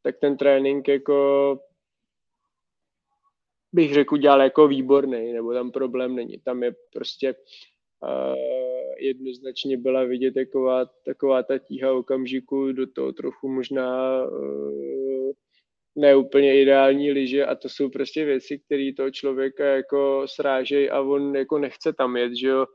tak 0.03 0.15
ten 0.19 0.37
trénink 0.37 0.87
jako 0.87 1.59
bych 3.73 3.93
řekl, 3.93 4.17
dělal 4.17 4.41
jako 4.41 4.67
výborný, 4.67 5.33
nebo 5.33 5.53
tam 5.53 5.71
problém 5.71 6.15
není. 6.15 6.39
Tam 6.39 6.63
je 6.63 6.75
prostě 6.93 7.35
uh, 8.03 8.35
jednoznačně 8.99 9.77
byla 9.77 10.03
vidět 10.03 10.31
taková, 10.31 10.85
taková 11.05 11.43
ta 11.43 11.57
tíha 11.57 11.93
okamžiku, 11.93 12.71
do 12.71 12.87
toho 12.87 13.13
trochu 13.13 13.47
možná 13.47 14.23
uh, 14.25 15.31
neúplně 15.95 16.61
ideální 16.61 17.11
liže 17.11 17.45
a 17.45 17.55
to 17.55 17.69
jsou 17.69 17.89
prostě 17.89 18.25
věci, 18.25 18.59
které 18.59 18.91
toho 18.97 19.11
člověka 19.11 19.65
jako 19.65 20.23
srážejí 20.25 20.89
a 20.89 21.01
on 21.01 21.35
jako 21.35 21.59
nechce 21.59 21.93
tam 21.93 22.17
jet, 22.17 22.35
že 22.35 22.47
jo 22.47 22.65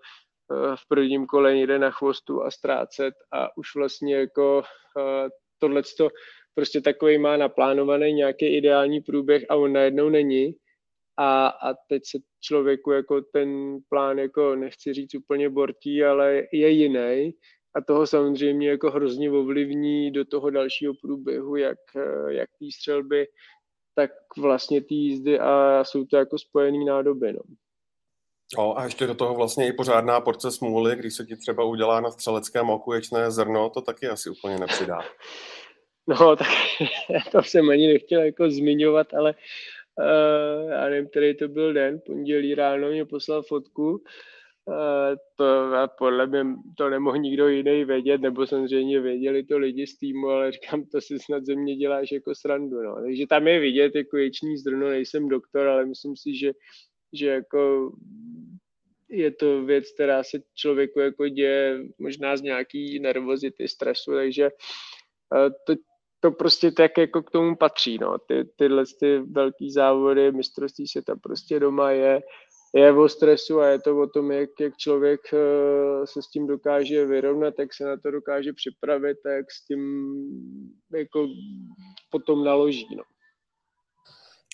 v 0.74 0.88
prvním 0.88 1.26
kole 1.26 1.54
někde 1.54 1.78
na 1.78 1.90
chvostu 1.90 2.42
a 2.42 2.50
ztrácet 2.50 3.14
a 3.32 3.56
už 3.56 3.74
vlastně 3.76 4.16
jako 4.16 4.62
eh, 4.98 5.28
tohle 5.58 5.82
prostě 6.54 6.80
takový 6.80 7.18
má 7.18 7.36
naplánovaný 7.36 8.12
nějaký 8.12 8.56
ideální 8.56 9.00
průběh 9.00 9.44
a 9.48 9.56
on 9.56 9.72
najednou 9.72 10.08
není 10.08 10.54
a, 11.16 11.46
a 11.46 11.74
teď 11.88 12.02
se 12.06 12.18
člověku 12.40 12.90
jako 12.90 13.20
ten 13.32 13.78
plán, 13.88 14.18
jako 14.18 14.56
nechci 14.56 14.92
říct 14.92 15.14
úplně 15.14 15.50
bortí, 15.50 16.04
ale 16.04 16.42
je 16.52 16.70
jiný 16.70 17.32
a 17.74 17.80
toho 17.80 18.06
samozřejmě 18.06 18.68
jako 18.68 18.90
hrozně 18.90 19.30
ovlivní 19.30 20.10
do 20.10 20.24
toho 20.24 20.50
dalšího 20.50 20.94
průběhu, 21.02 21.56
jak, 21.56 21.78
jak 22.28 22.48
té 22.50 22.66
střelby, 22.74 23.26
tak 23.94 24.10
vlastně 24.38 24.80
ty 24.80 24.94
jízdy 24.94 25.38
a 25.38 25.84
jsou 25.84 26.04
to 26.04 26.16
jako 26.16 26.38
spojený 26.38 26.84
nádoby. 26.84 27.32
No. 27.32 27.40
No 28.58 28.78
a 28.78 28.84
ještě 28.84 29.06
do 29.06 29.14
toho 29.14 29.34
vlastně 29.34 29.68
i 29.68 29.72
pořádná 29.72 30.20
porce 30.20 30.50
smůly, 30.50 30.96
když 30.96 31.14
se 31.14 31.24
ti 31.24 31.36
třeba 31.36 31.64
udělá 31.64 32.00
na 32.00 32.10
střeleckém 32.10 32.70
oku 32.70 32.92
ječné 32.92 33.30
zrno, 33.30 33.70
to 33.70 33.80
taky 33.80 34.06
asi 34.06 34.30
úplně 34.30 34.58
nepřidá. 34.58 34.98
No, 36.06 36.36
tak 36.36 36.48
to 37.32 37.42
jsem 37.42 37.70
ani 37.70 37.92
nechtěl 37.92 38.22
jako 38.22 38.50
zmiňovat, 38.50 39.14
ale 39.14 39.34
uh, 39.98 40.70
já 40.70 40.88
nevím, 40.88 41.08
který 41.08 41.36
to 41.36 41.48
byl 41.48 41.72
den, 41.72 42.00
pondělí 42.06 42.54
ráno 42.54 42.88
mě 42.88 43.04
poslal 43.04 43.42
fotku, 43.42 43.90
uh, 43.90 45.16
to 45.36 45.74
a 45.74 45.88
podle 45.88 46.26
mě 46.26 46.44
to 46.76 46.90
nemohl 46.90 47.18
nikdo 47.18 47.48
jiný 47.48 47.84
vědět, 47.84 48.20
nebo 48.20 48.46
samozřejmě 48.46 49.00
věděli 49.00 49.44
to 49.44 49.58
lidi 49.58 49.86
z 49.86 49.98
týmu, 49.98 50.28
ale 50.28 50.52
říkám, 50.52 50.84
to 50.84 51.00
si 51.00 51.18
snad 51.18 51.44
ze 51.44 51.54
mě 51.54 51.76
děláš 51.76 52.12
jako 52.12 52.34
srandu, 52.34 52.82
no. 52.82 52.94
Takže 53.02 53.26
tam 53.26 53.48
je 53.48 53.60
vidět 53.60 53.94
jako 53.94 54.16
ječný 54.16 54.56
zrno, 54.56 54.88
nejsem 54.88 55.28
doktor, 55.28 55.68
ale 55.68 55.86
myslím 55.86 56.16
si, 56.16 56.36
že, 56.36 56.52
že 57.12 57.26
jako 57.26 57.92
je 59.10 59.30
to 59.30 59.64
věc, 59.64 59.92
která 59.94 60.24
se 60.24 60.38
člověku 60.54 61.00
jako 61.00 61.28
děje 61.28 61.82
možná 61.98 62.36
z 62.36 62.42
nějaký 62.42 62.98
nervozity, 63.00 63.68
stresu, 63.68 64.12
takže 64.12 64.50
uh, 65.34 65.52
to, 65.66 65.74
to 66.20 66.30
prostě 66.30 66.72
tak 66.72 66.98
jako 66.98 67.22
k 67.22 67.30
tomu 67.30 67.56
patří, 67.56 67.98
no. 67.98 68.18
Ty, 68.18 68.44
tyhle 68.56 68.84
ty 69.00 69.18
velký 69.18 69.72
závody, 69.72 70.32
mistrovství 70.32 70.88
světa 70.88 71.16
prostě 71.22 71.60
doma 71.60 71.90
je, 71.90 72.22
je 72.74 72.92
o 72.92 73.08
stresu 73.08 73.60
a 73.60 73.66
je 73.66 73.78
to 73.78 73.98
o 73.98 74.06
tom, 74.06 74.30
jak, 74.30 74.50
jak 74.60 74.76
člověk 74.76 75.20
uh, 75.32 76.04
se 76.04 76.22
s 76.22 76.26
tím 76.26 76.46
dokáže 76.46 77.06
vyrovnat, 77.06 77.54
jak 77.58 77.74
se 77.74 77.84
na 77.84 77.96
to 77.96 78.10
dokáže 78.10 78.52
připravit 78.52 79.18
a 79.26 79.30
jak 79.30 79.50
s 79.50 79.64
tím 79.64 79.80
jako 80.96 81.28
potom 82.10 82.44
naloží, 82.44 82.86
no. 82.96 83.02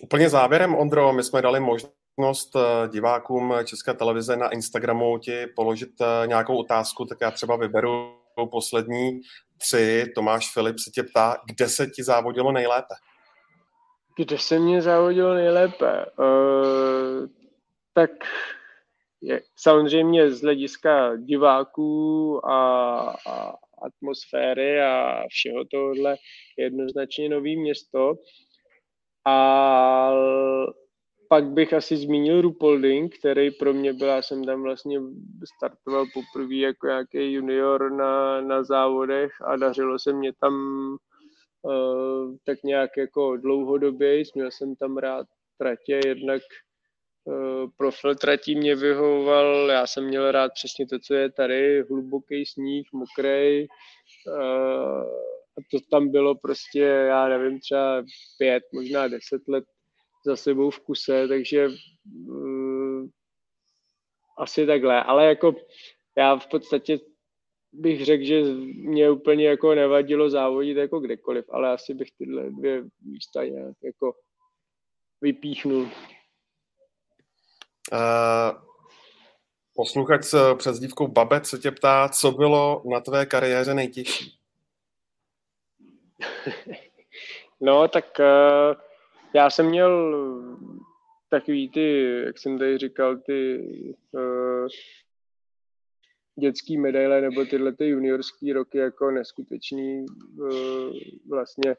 Úplně 0.02 0.28
závěrem, 0.28 0.74
Ondro, 0.74 1.12
my 1.12 1.22
jsme 1.22 1.42
dali 1.42 1.60
možnost 1.60 2.05
eh, 2.56 2.88
divákům 2.88 3.54
České 3.64 3.94
televize 3.94 4.36
na 4.36 4.48
Instagramu 4.48 5.18
ti 5.18 5.46
položit 5.46 5.90
eh, 6.00 6.26
nějakou 6.26 6.56
otázku, 6.56 7.04
tak 7.04 7.18
já 7.20 7.30
třeba 7.30 7.56
vyberu 7.56 8.16
poslední 8.50 9.20
tři. 9.58 10.12
Tomáš 10.14 10.52
Filip 10.52 10.78
se 10.78 10.90
tě 10.90 11.02
ptá, 11.02 11.36
kde 11.46 11.68
se 11.68 11.86
ti 11.86 12.02
závodilo 12.02 12.52
nejlépe? 12.52 12.94
Kde 14.16 14.38
se 14.38 14.58
mě 14.58 14.82
závodilo 14.82 15.34
nejlépe? 15.34 16.06
Uh, 16.18 17.26
tak 17.92 18.10
je, 19.22 19.40
samozřejmě 19.56 20.30
z 20.30 20.42
hlediska 20.42 21.16
diváků 21.16 22.40
a, 22.46 22.98
a 23.26 23.52
atmosféry 23.82 24.82
a 24.82 25.22
všeho 25.28 25.64
tohohle 25.64 26.16
jednoznačně 26.58 27.28
nový 27.28 27.60
město. 27.60 28.14
A 29.26 30.10
pak 31.28 31.44
bych 31.44 31.72
asi 31.72 31.96
zmínil 31.96 32.40
Rupolding, 32.40 33.18
který 33.18 33.50
pro 33.50 33.74
mě 33.74 33.92
byl, 33.92 34.06
já 34.06 34.22
jsem 34.22 34.44
tam 34.44 34.62
vlastně 34.62 35.00
startoval 35.56 36.06
poprvé 36.14 36.54
jako 36.54 36.86
nějaký 36.86 37.32
junior 37.32 37.92
na, 37.92 38.40
na 38.40 38.64
závodech 38.64 39.32
a 39.44 39.56
dařilo 39.56 39.98
se 39.98 40.12
mě 40.12 40.32
tam 40.40 40.54
uh, 41.62 42.36
tak 42.46 42.62
nějak 42.62 42.90
jako 42.96 43.36
dlouhodobě, 43.36 44.22
měl 44.34 44.50
jsem 44.50 44.76
tam 44.76 44.96
rád 44.96 45.26
tratě, 45.58 46.00
jednak 46.06 46.42
uh, 47.24 47.70
profil 47.76 48.14
tratí 48.14 48.56
mě 48.56 48.74
vyhovoval, 48.74 49.70
já 49.70 49.86
jsem 49.86 50.04
měl 50.04 50.32
rád 50.32 50.52
přesně 50.54 50.86
to, 50.86 50.98
co 50.98 51.14
je 51.14 51.32
tady, 51.32 51.82
hluboký 51.82 52.46
sníh, 52.46 52.88
mokrý, 52.92 53.66
uh, 54.26 55.02
a 55.58 55.60
to 55.70 55.78
tam 55.90 56.08
bylo 56.08 56.34
prostě, 56.34 56.80
já 56.80 57.28
nevím, 57.28 57.60
třeba 57.60 58.04
pět, 58.38 58.62
možná 58.72 59.08
deset 59.08 59.48
let 59.48 59.64
za 60.26 60.36
sebou 60.36 60.70
v 60.70 60.80
kuse, 60.80 61.28
takže 61.28 61.68
uh, 62.28 63.06
asi 64.38 64.66
takhle. 64.66 65.02
Ale 65.02 65.26
jako 65.26 65.54
já 66.16 66.36
v 66.36 66.46
podstatě 66.46 66.98
bych 67.72 68.04
řekl, 68.04 68.24
že 68.24 68.42
mě 68.74 69.10
úplně 69.10 69.48
jako 69.48 69.74
nevadilo 69.74 70.30
závodit 70.30 70.76
jako 70.76 71.00
kdekoliv, 71.00 71.44
ale 71.48 71.72
asi 71.72 71.94
bych 71.94 72.08
tyhle 72.18 72.50
dvě 72.50 72.84
místa 73.00 73.44
nějak 73.44 73.76
jako 73.84 74.14
vypíchnul. 75.20 75.82
Uh, 77.92 78.62
posluchač 79.74 80.24
s 80.24 80.54
přezdívkou 80.54 81.08
Babec 81.08 81.48
se 81.48 81.58
tě 81.58 81.70
ptá, 81.70 82.08
co 82.08 82.30
bylo 82.30 82.82
na 82.90 83.00
tvé 83.00 83.26
kariéře 83.26 83.74
nejtěžší? 83.74 84.38
no, 87.60 87.88
tak 87.88 88.04
uh, 88.18 88.85
já 89.34 89.50
jsem 89.50 89.66
měl 89.66 90.16
takový 91.28 91.70
ty, 91.70 92.14
jak 92.24 92.38
jsem 92.38 92.58
tady 92.58 92.78
říkal, 92.78 93.16
ty 93.16 93.58
uh, 94.12 94.68
dětský 96.40 96.78
medaile 96.78 97.20
nebo 97.20 97.44
tyhle 97.44 97.72
ty 97.72 97.88
juniorský 97.88 98.52
roky 98.52 98.78
jako 98.78 99.10
neskutečný 99.10 100.06
uh, 100.38 100.94
vlastně 101.28 101.76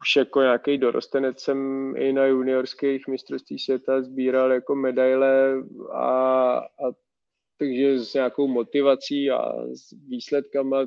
už 0.00 0.16
jako 0.16 0.40
nějaký 0.40 0.78
dorostenec 0.78 1.40
jsem 1.40 1.58
i 1.96 2.12
na 2.12 2.26
juniorských 2.26 3.08
mistrovství 3.08 3.58
světa 3.58 4.02
sbíral 4.02 4.52
jako 4.52 4.74
medaile 4.74 5.54
a, 5.92 6.58
a 6.58 6.92
takže 7.58 7.98
s 7.98 8.14
nějakou 8.14 8.46
motivací 8.46 9.30
a 9.30 9.52
s 9.74 9.92
výsledkama 10.08 10.86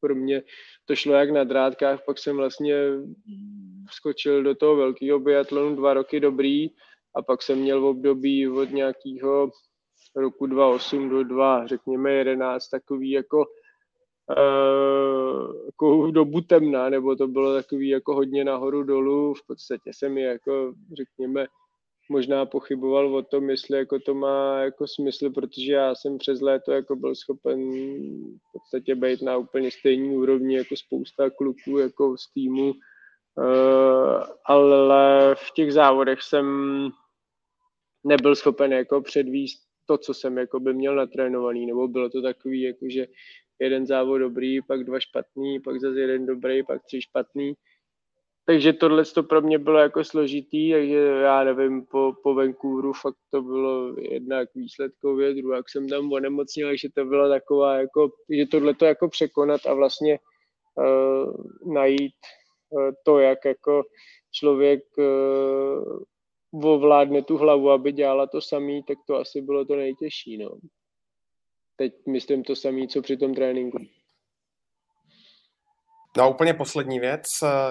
pro 0.00 0.14
mě 0.14 0.42
to 0.84 0.96
šlo 0.96 1.14
jak 1.14 1.30
na 1.30 1.44
drátkách, 1.44 2.04
pak 2.04 2.18
jsem 2.18 2.36
vlastně 2.36 2.74
skočil 3.90 4.42
do 4.42 4.54
toho 4.54 4.76
velkého 4.76 5.18
biatlonu 5.18 5.76
dva 5.76 5.94
roky 5.94 6.20
dobrý 6.20 6.70
a 7.14 7.22
pak 7.22 7.42
jsem 7.42 7.58
měl 7.58 7.80
v 7.80 7.84
období 7.84 8.48
od 8.48 8.70
nějakého 8.70 9.50
roku 10.16 10.46
2008 10.46 11.08
do 11.08 11.24
2, 11.24 11.66
řekněme 11.66 12.12
11, 12.12 12.68
takový 12.68 13.10
jako 13.10 13.38
uh, 14.38 15.66
jako 15.66 16.10
dobu 16.10 16.40
temna, 16.40 16.88
nebo 16.88 17.16
to 17.16 17.26
bylo 17.26 17.54
takový 17.54 17.88
jako 17.88 18.14
hodně 18.14 18.44
nahoru 18.44 18.82
dolů, 18.82 19.34
v 19.34 19.46
podstatě 19.46 19.90
jsem 19.94 20.12
mi 20.12 20.22
jako, 20.22 20.74
řekněme, 20.92 21.46
možná 22.08 22.46
pochyboval 22.46 23.16
o 23.16 23.22
tom, 23.22 23.50
jestli 23.50 23.78
jako 23.78 23.98
to 23.98 24.14
má 24.14 24.58
jako 24.60 24.86
smysl, 24.88 25.30
protože 25.30 25.72
já 25.72 25.94
jsem 25.94 26.18
přes 26.18 26.40
léto 26.40 26.72
jako 26.72 26.96
byl 26.96 27.14
schopen 27.14 27.60
v 28.38 28.52
podstatě 28.52 28.94
být 28.94 29.22
na 29.22 29.36
úplně 29.36 29.70
stejný 29.70 30.16
úrovni 30.16 30.56
jako 30.56 30.76
spousta 30.76 31.30
kluků 31.30 31.78
jako 31.78 32.16
z 32.18 32.32
týmu, 32.32 32.72
ale 34.44 35.34
v 35.34 35.50
těch 35.54 35.72
závodech 35.72 36.22
jsem 36.22 36.46
nebyl 38.04 38.34
schopen 38.34 38.72
jako 38.72 39.00
předvíst 39.00 39.62
to, 39.86 39.98
co 39.98 40.14
jsem 40.14 40.38
jako 40.38 40.60
by 40.60 40.74
měl 40.74 40.94
natrénovaný, 40.96 41.66
nebo 41.66 41.88
bylo 41.88 42.10
to 42.10 42.22
takový, 42.22 42.62
jako 42.62 42.86
že 42.88 43.06
jeden 43.60 43.86
závod 43.86 44.20
dobrý, 44.20 44.62
pak 44.62 44.84
dva 44.84 45.00
špatný, 45.00 45.60
pak 45.60 45.80
zase 45.80 46.00
jeden 46.00 46.26
dobrý, 46.26 46.62
pak 46.62 46.82
tři 46.84 47.02
špatný. 47.02 47.54
Takže 48.46 48.72
tohle 48.72 49.04
to 49.04 49.22
pro 49.22 49.40
mě 49.40 49.58
bylo 49.58 49.78
jako 49.78 50.04
složitý, 50.04 50.72
takže 50.72 50.98
já 50.98 51.44
nevím, 51.44 51.86
po, 51.86 52.12
po 52.22 52.34
Vancouveru 52.34 52.92
fakt 52.92 53.16
to 53.30 53.42
bylo 53.42 53.94
jednak 53.98 54.48
výsledkově, 54.54 55.34
druhá, 55.34 55.56
jak 55.56 55.70
jsem 55.70 55.88
tam 55.88 56.12
onemocnil, 56.12 56.68
takže 56.68 56.88
to 56.94 57.04
bylo 57.04 57.28
taková 57.28 57.76
jako, 57.76 58.10
že 58.30 58.46
tohle 58.46 58.74
to 58.74 58.84
jako 58.84 59.08
překonat 59.08 59.66
a 59.66 59.74
vlastně 59.74 60.18
uh, 60.74 61.72
najít 61.74 62.14
to, 63.02 63.18
jak 63.18 63.44
jako 63.44 63.82
člověk 64.32 64.80
uh, 64.98 66.02
ovládne 66.62 67.22
tu 67.22 67.36
hlavu, 67.36 67.70
aby 67.70 67.92
dělala 67.92 68.26
to 68.26 68.40
samý, 68.40 68.82
tak 68.82 68.98
to 69.06 69.16
asi 69.16 69.40
bylo 69.40 69.64
to 69.64 69.76
nejtěžší, 69.76 70.38
no. 70.38 70.50
Teď 71.76 71.92
myslím 72.08 72.44
to 72.44 72.56
samý, 72.56 72.88
co 72.88 73.02
při 73.02 73.16
tom 73.16 73.34
tréninku. 73.34 73.78
No 76.16 76.24
a 76.24 76.28
úplně 76.28 76.54
poslední 76.54 77.00
věc, 77.00 77.22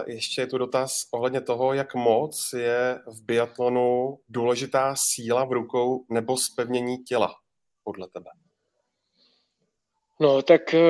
ještě 0.08 0.42
je 0.42 0.48
tu 0.48 0.58
dotaz 0.58 0.92
ohledně 1.14 1.42
toho, 1.42 1.74
jak 1.74 1.96
moc 1.96 2.36
je 2.58 3.00
v 3.08 3.26
biatlonu 3.26 4.18
důležitá 4.30 4.96
síla 4.98 5.46
v 5.46 5.52
rukou 5.52 6.06
nebo 6.10 6.38
spevnění 6.38 6.98
těla, 6.98 7.36
podle 7.84 8.08
tebe? 8.08 8.30
No, 10.20 10.42
tak 10.42 10.74
eh, 10.74 10.82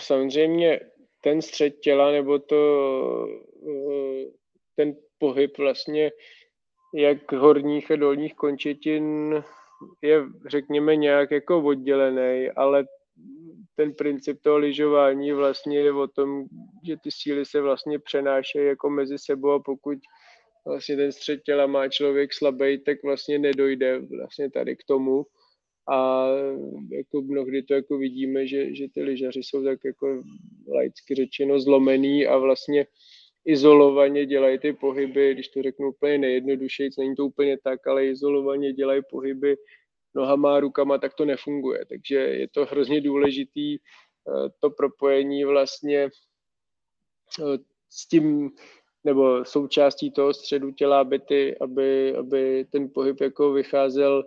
samozřejmě 0.00 0.80
ten 1.20 1.42
střed 1.42 1.70
těla 1.80 2.12
nebo 2.12 2.38
to, 2.38 3.28
eh, 3.68 4.24
ten 4.76 4.96
pohyb 5.18 5.58
vlastně 5.58 6.10
jak 6.94 7.32
horních 7.32 7.90
a 7.90 7.96
dolních 7.96 8.34
končetin 8.34 9.34
je, 10.02 10.22
řekněme, 10.46 10.96
nějak 10.96 11.30
jako 11.30 11.62
oddělený, 11.62 12.50
ale 12.56 12.84
ten 13.76 13.94
princip 13.94 14.40
toho 14.42 14.58
lyžování 14.58 15.32
vlastně 15.32 15.78
je 15.78 15.92
o 15.92 16.08
tom, 16.08 16.44
že 16.86 16.96
ty 16.96 17.10
síly 17.10 17.44
se 17.44 17.60
vlastně 17.60 17.98
přenášejí 17.98 18.66
jako 18.66 18.90
mezi 18.90 19.18
sebou 19.18 19.50
a 19.50 19.62
pokud 19.62 19.98
vlastně 20.66 20.96
ten 20.96 21.12
střed 21.12 21.42
těla 21.42 21.66
má 21.66 21.88
člověk 21.88 22.32
slabý, 22.32 22.78
tak 22.78 23.02
vlastně 23.04 23.38
nedojde 23.38 23.98
vlastně 23.98 24.50
tady 24.50 24.76
k 24.76 24.84
tomu. 24.86 25.26
A 25.90 26.26
jako 26.90 27.22
mnohdy 27.22 27.62
to 27.62 27.74
jako 27.74 27.98
vidíme, 27.98 28.46
že, 28.46 28.74
že 28.74 28.88
ty 28.94 29.02
lyžaři 29.02 29.42
jsou 29.42 29.64
tak 29.64 29.84
jako 29.84 30.22
laicky 30.68 31.14
řečeno 31.14 31.60
zlomený 31.60 32.26
a 32.26 32.38
vlastně 32.38 32.86
izolovaně 33.44 34.26
dělají 34.26 34.58
ty 34.58 34.72
pohyby, 34.72 35.34
když 35.34 35.48
to 35.48 35.62
řeknu 35.62 35.88
úplně 35.88 36.18
nejjednodušeji, 36.18 36.90
není 36.98 37.16
to 37.16 37.26
úplně 37.26 37.58
tak, 37.58 37.86
ale 37.86 38.06
izolovaně 38.06 38.72
dělají 38.72 39.02
pohyby 39.10 39.56
nohama, 40.14 40.60
rukama, 40.60 40.98
tak 40.98 41.14
to 41.14 41.24
nefunguje. 41.24 41.84
Takže 41.84 42.16
je 42.16 42.48
to 42.48 42.64
hrozně 42.64 43.00
důležitý 43.00 43.76
eh, 43.76 44.48
to 44.60 44.70
propojení 44.70 45.44
vlastně 45.44 46.08
eh, 47.40 47.58
s 47.88 48.08
tím, 48.08 48.50
nebo 49.04 49.44
součástí 49.44 50.10
toho 50.10 50.34
středu 50.34 50.70
těla, 50.70 51.00
aby, 51.00 51.18
ty, 51.18 51.58
aby, 51.58 52.16
aby 52.16 52.66
ten 52.72 52.90
pohyb 52.94 53.20
jako 53.20 53.52
vycházel 53.52 54.24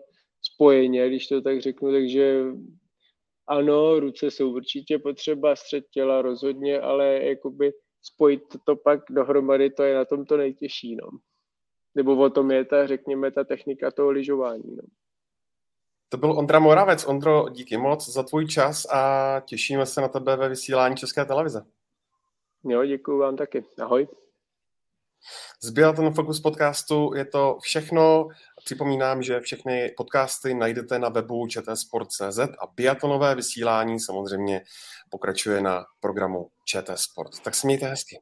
spojeně, 0.63 1.07
když 1.07 1.27
to 1.27 1.41
tak 1.41 1.61
řeknu, 1.61 1.91
takže 1.91 2.43
ano, 3.47 3.99
ruce 3.99 4.31
jsou 4.31 4.53
určitě 4.53 4.99
potřeba, 4.99 5.55
střed 5.55 5.85
těla 5.91 6.21
rozhodně, 6.21 6.79
ale 6.79 7.23
jakoby 7.23 7.73
spojit 8.01 8.43
to 8.65 8.75
pak 8.75 8.99
dohromady, 9.09 9.69
to 9.69 9.83
je 9.83 9.95
na 9.95 10.05
tom 10.05 10.25
to 10.25 10.37
nejtěžší, 10.37 10.95
no. 10.95 11.09
Nebo 11.95 12.15
o 12.17 12.29
tom 12.29 12.51
je 12.51 12.65
ta, 12.65 12.87
řekněme, 12.87 13.31
ta 13.31 13.43
technika 13.43 13.91
toho 13.91 14.11
lyžování, 14.11 14.75
no. 14.75 14.83
To 16.09 16.17
byl 16.17 16.31
Ondra 16.31 16.59
Moravec. 16.59 17.05
Ondro, 17.07 17.49
díky 17.49 17.77
moc 17.77 18.09
za 18.09 18.23
tvůj 18.23 18.47
čas 18.47 18.85
a 18.85 19.41
těšíme 19.45 19.85
se 19.85 20.01
na 20.01 20.07
tebe 20.07 20.35
ve 20.35 20.49
vysílání 20.49 20.95
České 20.95 21.25
televize. 21.25 21.65
Jo, 22.63 22.85
děkuji 22.85 23.17
vám 23.17 23.35
taky. 23.35 23.65
Ahoj. 23.81 24.07
Z 25.63 25.69
Biathlon 25.69 26.13
Focus 26.13 26.39
podcastu 26.39 27.13
je 27.15 27.25
to 27.25 27.57
všechno. 27.61 28.27
Připomínám, 28.65 29.23
že 29.23 29.39
všechny 29.39 29.93
podcasty 29.97 30.53
najdete 30.53 30.99
na 30.99 31.09
webu 31.09 31.47
čtsport.cz 31.47 32.39
a 32.39 32.67
biatlonové 32.75 33.35
vysílání 33.35 33.99
samozřejmě 33.99 34.61
pokračuje 35.09 35.61
na 35.61 35.85
programu 35.99 36.49
ČT 36.65 36.99
Sport. 36.99 37.39
Tak 37.39 37.55
se 37.55 37.67
mějte 37.67 37.87
hezky. 37.87 38.19